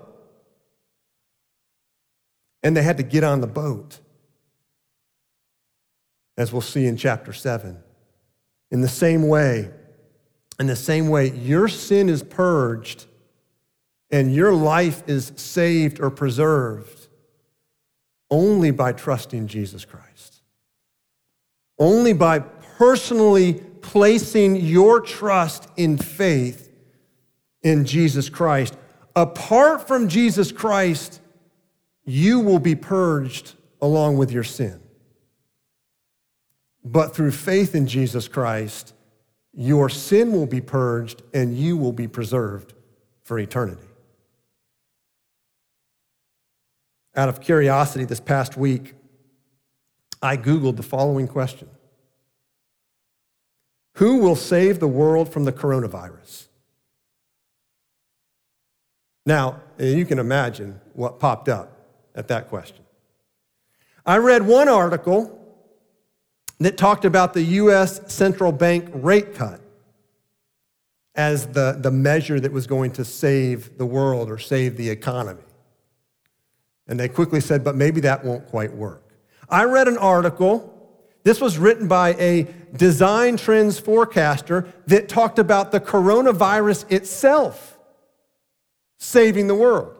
And 2.62 2.76
they 2.76 2.84
had 2.84 2.98
to 2.98 3.02
get 3.02 3.24
on 3.24 3.40
the 3.40 3.48
boat 3.48 3.98
as 6.36 6.52
we'll 6.52 6.62
see 6.62 6.86
in 6.86 6.96
chapter 6.96 7.32
7. 7.32 7.78
In 8.70 8.80
the 8.80 8.88
same 8.88 9.28
way, 9.28 9.70
in 10.58 10.66
the 10.66 10.76
same 10.76 11.08
way, 11.08 11.30
your 11.30 11.68
sin 11.68 12.08
is 12.08 12.22
purged 12.22 13.06
and 14.10 14.34
your 14.34 14.52
life 14.52 15.02
is 15.08 15.32
saved 15.36 16.00
or 16.00 16.10
preserved 16.10 17.08
only 18.30 18.70
by 18.70 18.92
trusting 18.92 19.46
Jesus 19.46 19.84
Christ. 19.84 20.42
Only 21.78 22.12
by 22.12 22.40
personally 22.78 23.54
placing 23.80 24.56
your 24.56 25.00
trust 25.00 25.68
in 25.76 25.98
faith 25.98 26.70
in 27.62 27.84
Jesus 27.84 28.28
Christ. 28.28 28.76
Apart 29.16 29.86
from 29.86 30.08
Jesus 30.08 30.52
Christ, 30.52 31.20
you 32.04 32.40
will 32.40 32.58
be 32.58 32.74
purged 32.74 33.54
along 33.80 34.16
with 34.16 34.30
your 34.30 34.44
sin. 34.44 34.80
But 36.84 37.14
through 37.14 37.30
faith 37.30 37.74
in 37.74 37.86
Jesus 37.86 38.28
Christ, 38.28 38.92
your 39.52 39.88
sin 39.88 40.32
will 40.32 40.46
be 40.46 40.60
purged 40.60 41.22
and 41.32 41.56
you 41.56 41.76
will 41.76 41.92
be 41.92 42.08
preserved 42.08 42.74
for 43.22 43.38
eternity. 43.38 43.86
Out 47.16 47.28
of 47.28 47.40
curiosity, 47.40 48.04
this 48.04 48.20
past 48.20 48.56
week, 48.56 48.94
I 50.20 50.36
Googled 50.36 50.76
the 50.76 50.82
following 50.82 51.28
question 51.28 51.68
Who 53.94 54.18
will 54.18 54.36
save 54.36 54.80
the 54.80 54.88
world 54.88 55.32
from 55.32 55.44
the 55.44 55.52
coronavirus? 55.52 56.48
Now, 59.24 59.62
you 59.78 60.04
can 60.04 60.18
imagine 60.18 60.80
what 60.92 61.18
popped 61.18 61.48
up 61.48 61.86
at 62.14 62.28
that 62.28 62.48
question. 62.48 62.84
I 64.04 64.18
read 64.18 64.46
one 64.46 64.68
article 64.68 65.43
that 66.60 66.76
talked 66.76 67.04
about 67.04 67.34
the 67.34 67.42
U.S. 67.42 68.12
central 68.12 68.52
bank 68.52 68.88
rate 68.92 69.34
cut 69.34 69.60
as 71.14 71.46
the, 71.48 71.76
the 71.78 71.90
measure 71.90 72.40
that 72.40 72.52
was 72.52 72.66
going 72.66 72.92
to 72.92 73.04
save 73.04 73.78
the 73.78 73.86
world 73.86 74.30
or 74.30 74.38
save 74.38 74.76
the 74.76 74.90
economy. 74.90 75.42
And 76.86 76.98
they 76.98 77.08
quickly 77.08 77.40
said, 77.40 77.64
but 77.64 77.76
maybe 77.76 78.00
that 78.02 78.24
won't 78.24 78.46
quite 78.48 78.74
work. 78.74 79.02
I 79.48 79.64
read 79.64 79.88
an 79.88 79.96
article, 79.96 80.70
this 81.22 81.40
was 81.40 81.56
written 81.56 81.88
by 81.88 82.14
a 82.14 82.46
design 82.76 83.36
trends 83.36 83.78
forecaster 83.78 84.72
that 84.86 85.08
talked 85.08 85.38
about 85.38 85.72
the 85.72 85.80
coronavirus 85.80 86.90
itself 86.90 87.78
saving 88.98 89.46
the 89.46 89.54
world. 89.54 89.94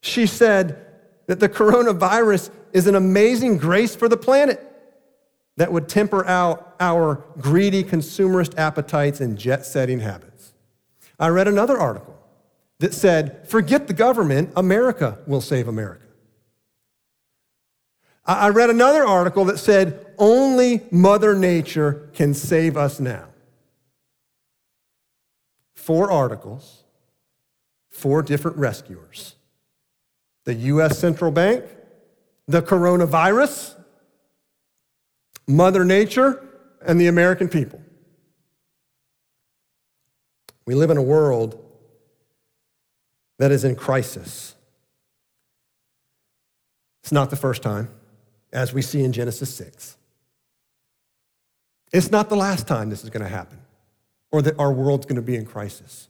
She 0.00 0.26
said 0.26 0.86
that 1.26 1.40
the 1.40 1.48
coronavirus 1.48 2.50
is 2.72 2.86
an 2.86 2.94
amazing 2.94 3.58
grace 3.58 3.94
for 3.94 4.08
the 4.08 4.16
planet 4.16 4.73
that 5.56 5.72
would 5.72 5.88
temper 5.88 6.26
out 6.26 6.74
our 6.80 7.24
greedy 7.38 7.84
consumerist 7.84 8.58
appetites 8.58 9.20
and 9.20 9.38
jet 9.38 9.64
setting 9.64 10.00
habits. 10.00 10.52
I 11.18 11.28
read 11.28 11.46
another 11.46 11.78
article 11.78 12.18
that 12.80 12.92
said, 12.92 13.48
forget 13.48 13.86
the 13.86 13.94
government, 13.94 14.50
America 14.56 15.18
will 15.26 15.40
save 15.40 15.68
America. 15.68 16.04
I 18.26 18.48
read 18.48 18.70
another 18.70 19.04
article 19.04 19.44
that 19.46 19.58
said, 19.58 20.06
only 20.18 20.82
Mother 20.90 21.34
Nature 21.34 22.08
can 22.14 22.32
save 22.32 22.76
us 22.76 22.98
now. 22.98 23.26
Four 25.74 26.10
articles, 26.10 26.84
four 27.90 28.22
different 28.22 28.56
rescuers 28.56 29.36
the 30.44 30.54
US 30.54 30.98
Central 30.98 31.30
Bank, 31.30 31.64
the 32.46 32.60
coronavirus, 32.60 33.82
Mother 35.46 35.84
Nature, 35.84 36.42
and 36.86 37.00
the 37.00 37.06
American 37.06 37.48
people. 37.48 37.80
We 40.66 40.74
live 40.74 40.90
in 40.90 40.96
a 40.96 41.02
world 41.02 41.62
that 43.38 43.50
is 43.50 43.64
in 43.64 43.76
crisis. 43.76 44.54
It's 47.02 47.12
not 47.12 47.30
the 47.30 47.36
first 47.36 47.62
time, 47.62 47.90
as 48.52 48.72
we 48.72 48.80
see 48.80 49.04
in 49.04 49.12
Genesis 49.12 49.54
6. 49.54 49.96
It's 51.92 52.10
not 52.10 52.28
the 52.28 52.36
last 52.36 52.66
time 52.66 52.90
this 52.90 53.04
is 53.04 53.10
going 53.10 53.22
to 53.22 53.28
happen 53.28 53.58
or 54.32 54.42
that 54.42 54.58
our 54.58 54.72
world's 54.72 55.06
going 55.06 55.16
to 55.16 55.22
be 55.22 55.36
in 55.36 55.44
crisis. 55.44 56.08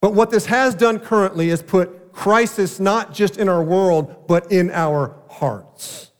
But 0.00 0.14
what 0.14 0.30
this 0.30 0.46
has 0.46 0.74
done 0.74 0.98
currently 0.98 1.48
is 1.48 1.62
put 1.62 2.12
crisis 2.12 2.78
not 2.80 3.14
just 3.14 3.38
in 3.38 3.48
our 3.48 3.62
world, 3.62 4.26
but 4.26 4.50
in 4.50 4.70
our 4.70 5.16
hearts. 5.30 6.10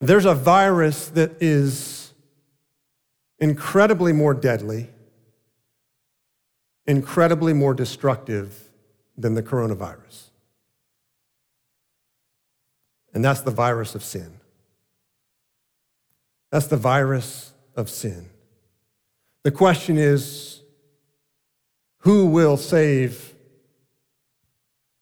There's 0.00 0.24
a 0.24 0.34
virus 0.34 1.08
that 1.10 1.42
is 1.42 2.12
incredibly 3.38 4.12
more 4.12 4.32
deadly, 4.32 4.88
incredibly 6.86 7.52
more 7.52 7.74
destructive 7.74 8.70
than 9.16 9.34
the 9.34 9.42
coronavirus. 9.42 10.30
And 13.12 13.24
that's 13.24 13.42
the 13.42 13.50
virus 13.50 13.94
of 13.94 14.02
sin. 14.02 14.40
That's 16.50 16.66
the 16.66 16.76
virus 16.76 17.52
of 17.76 17.90
sin. 17.90 18.30
The 19.42 19.50
question 19.50 19.98
is 19.98 20.60
who 21.98 22.26
will 22.26 22.56
save 22.56 23.34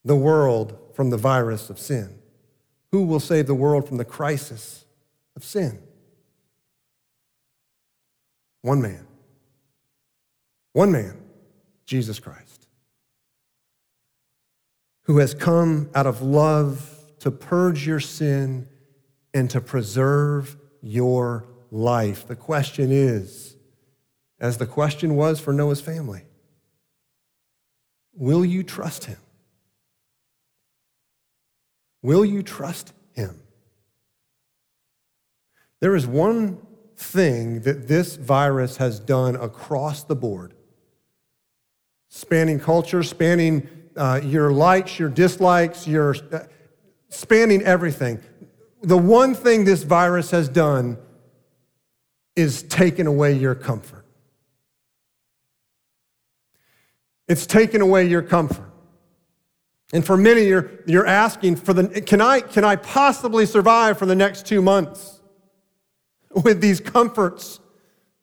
the 0.05 0.17
world 0.17 0.77
from 0.95 1.11
the 1.11 1.17
virus 1.17 1.71
of 1.71 1.79
sin? 1.79 2.19
Who 2.91 3.05
will 3.05 3.21
save 3.21 3.47
the 3.47 3.55
world 3.55 3.87
from 3.87 3.99
the 3.99 4.05
crisis 4.05 4.85
of 5.39 5.45
sin. 5.45 5.79
One 8.63 8.83
man. 8.83 9.07
One 10.73 10.91
man, 10.91 11.17
Jesus 11.87 12.19
Christ, 12.19 12.67
who 15.03 15.19
has 15.19 15.35
come 15.35 15.91
out 15.95 16.09
of 16.09 16.23
love 16.23 16.93
to 17.21 17.31
purge 17.31 17.87
your 17.87 18.01
sin 18.01 18.67
and 19.33 19.49
to 19.51 19.61
preserve 19.61 20.57
your 20.83 21.47
life. 21.71 22.27
The 22.27 22.37
question 22.37 22.91
is, 22.91 23.55
as 24.41 24.59
the 24.59 24.67
question 24.67 25.15
was 25.15 25.39
for 25.39 25.53
Noah's 25.53 25.81
family, 25.81 26.25
will 28.13 28.45
you 28.45 28.65
trust 28.65 29.05
him? 29.05 29.19
Will 32.03 32.25
you 32.25 32.43
trust 32.43 32.93
him? 33.13 33.41
There 35.81 35.95
is 35.95 36.07
one 36.07 36.59
thing 36.97 37.61
that 37.61 37.87
this 37.87 38.17
virus 38.17 38.79
has 38.79 38.99
done 38.99 39.37
across 39.37 40.03
the 40.03 40.17
board, 40.17 40.55
spanning 42.09 42.59
culture, 42.59 43.03
spanning 43.03 43.69
uh, 43.97 44.21
your 44.23 44.53
likes, 44.53 44.99
your 44.99 45.09
dislikes, 45.09 45.87
your 45.87 46.17
uh, 46.33 46.41
spanning 47.09 47.63
everything. 47.63 48.21
the 48.83 48.99
one 48.99 49.35
thing 49.35 49.65
this 49.65 49.83
virus 49.83 50.31
has 50.31 50.49
done 50.49 50.99
is 52.37 52.63
taken 52.65 53.07
away 53.07 53.33
your 53.33 53.55
comfort. 53.55 54.05
It's 57.27 57.47
taken 57.47 57.81
away 57.81 58.07
your 58.07 58.23
comfort. 58.23 58.71
And 59.93 60.05
for 60.05 60.17
many, 60.17 60.45
you're, 60.45 60.71
you're 60.87 61.07
asking 61.07 61.57
for 61.57 61.73
the 61.73 62.01
can 62.03 62.21
I, 62.21 62.41
can 62.41 62.65
I 62.65 62.77
possibly 62.77 63.47
survive 63.47 63.99
for 63.99 64.07
the 64.07 64.15
next 64.15 64.47
two 64.47 64.63
months 64.63 65.18
with 66.45 66.61
these 66.61 66.81
comforts 66.81 67.61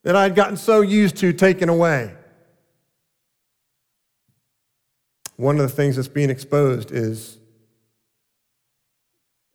that 0.03 0.15
I'd 0.15 0.35
gotten 0.35 0.57
so 0.57 0.81
used 0.81 1.17
to 1.17 1.33
taken 1.33 1.69
away? 1.69 2.13
One 5.37 5.59
of 5.59 5.63
the 5.63 5.75
things 5.75 5.97
that's 5.97 6.07
being 6.07 6.29
exposed 6.29 6.91
is 6.91 7.37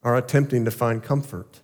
our 0.02 0.16
attempting 0.16 0.64
to 0.64 0.70
find 0.70 1.02
comfort 1.02 1.60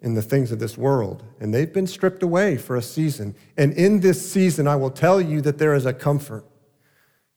in 0.00 0.14
the 0.14 0.22
things 0.22 0.50
of 0.50 0.58
this 0.58 0.78
world. 0.78 1.22
And 1.38 1.52
they've 1.52 1.72
been 1.72 1.86
stripped 1.86 2.22
away 2.22 2.56
for 2.56 2.76
a 2.76 2.82
season. 2.82 3.34
And 3.56 3.72
in 3.74 4.00
this 4.00 4.30
season, 4.30 4.66
I 4.66 4.76
will 4.76 4.90
tell 4.90 5.20
you 5.20 5.40
that 5.42 5.58
there 5.58 5.74
is 5.74 5.86
a 5.86 5.92
comfort. 5.92 6.44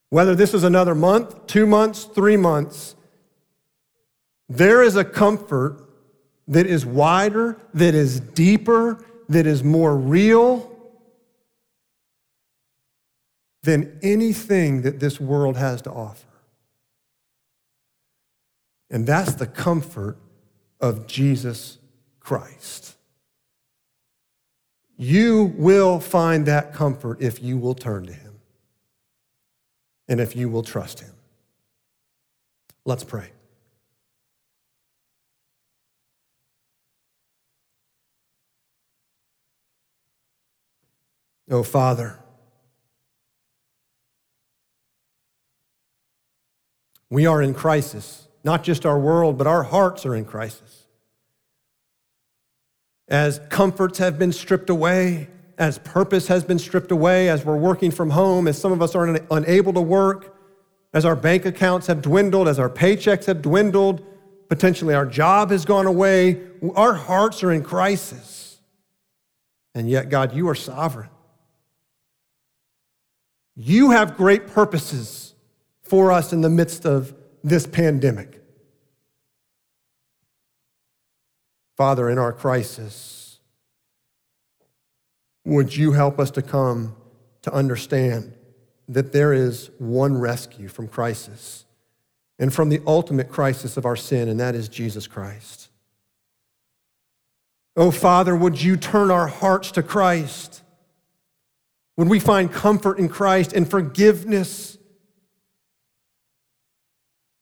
Whether 0.10 0.36
this 0.36 0.54
is 0.54 0.64
another 0.64 0.96
month, 0.96 1.48
two 1.48 1.66
months, 1.66 2.06
three 2.06 2.38
months, 2.38 2.96
there 4.48 4.84
is 4.84 4.96
a 4.96 5.04
comfort 5.04 5.82
that 6.48 6.66
is 6.66 6.86
wider, 6.86 7.58
that 7.74 7.96
is 7.96 8.20
deeper, 8.20 9.04
that 9.30 9.48
is 9.48 9.64
more 9.64 9.98
real 9.98 10.70
than 13.64 13.98
anything 14.02 14.82
that 14.82 15.00
this 15.00 15.20
world 15.20 15.58
has 15.58 15.82
to 15.84 15.92
offer. 15.92 16.28
And 18.90 19.08
that's 19.08 19.36
the 19.36 19.48
comfort 19.48 20.18
of 20.80 21.08
Jesus 21.08 21.78
Christ. 22.20 22.96
You 24.98 25.54
will 25.58 26.00
find 26.00 26.46
that 26.46 26.74
comfort 26.74 27.22
if 27.22 27.42
you 27.42 27.58
will 27.58 27.74
turn 27.74 28.06
to 28.06 28.14
Him 28.14 28.36
and 30.08 30.20
if 30.20 30.36
you 30.36 30.50
will 30.50 30.62
trust 30.62 31.00
Him. 31.00 31.14
Let's 32.86 33.04
pray. 33.04 33.32
Oh, 41.50 41.64
Father, 41.64 42.20
we 47.10 47.26
are 47.26 47.42
in 47.42 47.54
crisis. 47.54 48.28
Not 48.44 48.64
just 48.64 48.86
our 48.86 49.00
world, 49.00 49.38
but 49.38 49.48
our 49.48 49.64
hearts 49.64 50.06
are 50.06 50.16
in 50.16 50.26
crisis. 50.26 50.84
As 53.08 53.40
comforts 53.50 54.00
have 54.00 54.18
been 54.18 54.32
stripped 54.32 54.70
away, 54.70 55.28
as 55.58 55.78
purpose 55.80 56.28
has 56.28 56.44
been 56.44 56.60
stripped 56.60 56.92
away, 56.92 57.30
as 57.30 57.46
we're 57.46 57.58
working 57.58 57.92
from 57.92 58.10
home, 58.10 58.48
as 58.48 58.58
some 58.58 58.72
of 58.72 58.82
us 58.82 58.96
are 58.96 59.20
unable 59.32 59.74
to 59.74 59.82
work, 59.82 60.36
as 60.94 61.06
our 61.06 61.16
bank 61.16 61.46
accounts 61.46 61.88
have 61.88 62.02
dwindled, 62.02 62.48
as 62.48 62.60
our 62.60 62.70
paychecks 62.70 63.26
have 63.26 63.42
dwindled, 63.42 64.06
potentially 64.50 64.94
our 64.94 65.06
job 65.06 65.52
has 65.52 65.66
gone 65.66 65.86
away, 65.86 66.42
our 66.76 66.94
hearts 66.94 67.44
are 67.44 67.52
in 67.52 67.64
crisis. 67.64 68.60
And 69.76 69.90
yet, 69.90 70.10
God, 70.10 70.36
you 70.36 70.50
are 70.50 70.56
sovereign. 70.56 71.10
You 73.56 73.92
have 73.92 74.18
great 74.18 74.48
purposes 74.48 75.36
for 75.82 76.12
us 76.12 76.34
in 76.34 76.42
the 76.42 76.50
midst 76.50 76.86
of 76.86 77.14
this 77.44 77.68
pandemic. 77.68 78.42
Father, 81.76 82.10
in 82.10 82.18
our 82.18 82.34
crisis, 82.34 83.40
would 85.46 85.76
you 85.76 85.92
help 85.92 86.20
us 86.20 86.32
to 86.32 86.42
come 86.42 86.96
to 87.42 87.54
understand 87.54 88.34
that 88.88 89.12
there 89.12 89.34
is 89.34 89.70
one 89.78 90.18
rescue 90.18 90.68
from 90.68 90.88
crisis 90.88 91.66
and 92.40 92.54
from 92.54 92.70
the 92.70 92.82
ultimate 92.86 93.30
crisis 93.30 93.78
of 93.78 93.86
our 93.86 93.96
sin, 93.96 94.28
and 94.28 94.40
that 94.40 94.56
is 94.56 94.68
Jesus 94.68 95.08
Christ. 95.08 95.70
Oh, 97.76 97.92
Father, 97.92 98.36
would 98.36 98.62
you 98.62 98.78
turn 98.78 99.12
our 99.12 99.28
hearts 99.28 99.72
to 99.72 99.84
Christ? 99.84 100.63
Would 101.98 102.10
we 102.10 102.20
find 102.20 102.52
comfort 102.52 102.98
in 102.98 103.10
Christ 103.10 103.54
and 103.54 103.70
forgiveness 103.70 104.78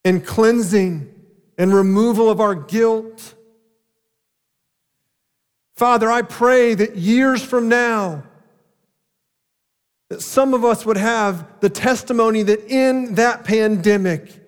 and 0.04 0.24
cleansing 0.24 1.12
and 1.58 1.72
removal 1.72 2.30
of 2.30 2.40
our 2.40 2.54
guilt. 2.54 3.34
Father, 5.76 6.10
I 6.10 6.22
pray 6.22 6.74
that 6.74 6.96
years 6.96 7.42
from 7.42 7.68
now, 7.68 8.24
that 10.08 10.20
some 10.20 10.54
of 10.54 10.64
us 10.64 10.84
would 10.84 10.96
have 10.96 11.60
the 11.60 11.70
testimony 11.70 12.42
that 12.42 12.70
in 12.70 13.14
that 13.14 13.44
pandemic 13.44 14.40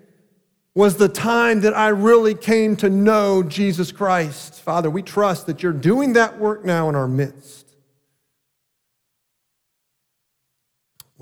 was 0.74 0.96
the 0.96 1.08
time 1.08 1.60
that 1.60 1.74
I 1.74 1.88
really 1.88 2.34
came 2.34 2.76
to 2.76 2.90
know 2.90 3.42
Jesus 3.42 3.92
Christ. 3.92 4.60
Father, 4.60 4.90
we 4.90 5.02
trust 5.02 5.46
that 5.46 5.62
you're 5.62 5.72
doing 5.72 6.14
that 6.14 6.38
work 6.38 6.64
now 6.64 6.88
in 6.88 6.94
our 6.94 7.08
midst. 7.08 7.63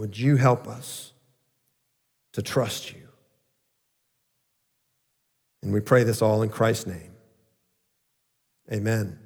Would 0.03 0.19
you 0.19 0.35
help 0.35 0.67
us 0.67 1.13
to 2.33 2.43
trust 2.43 2.93
you? 2.93 3.07
And 5.63 5.73
we 5.73 5.79
pray 5.79 6.03
this 6.03 6.21
all 6.21 6.43
in 6.43 6.49
Christ's 6.49 6.89
name. 6.89 7.13
Amen. 8.73 9.21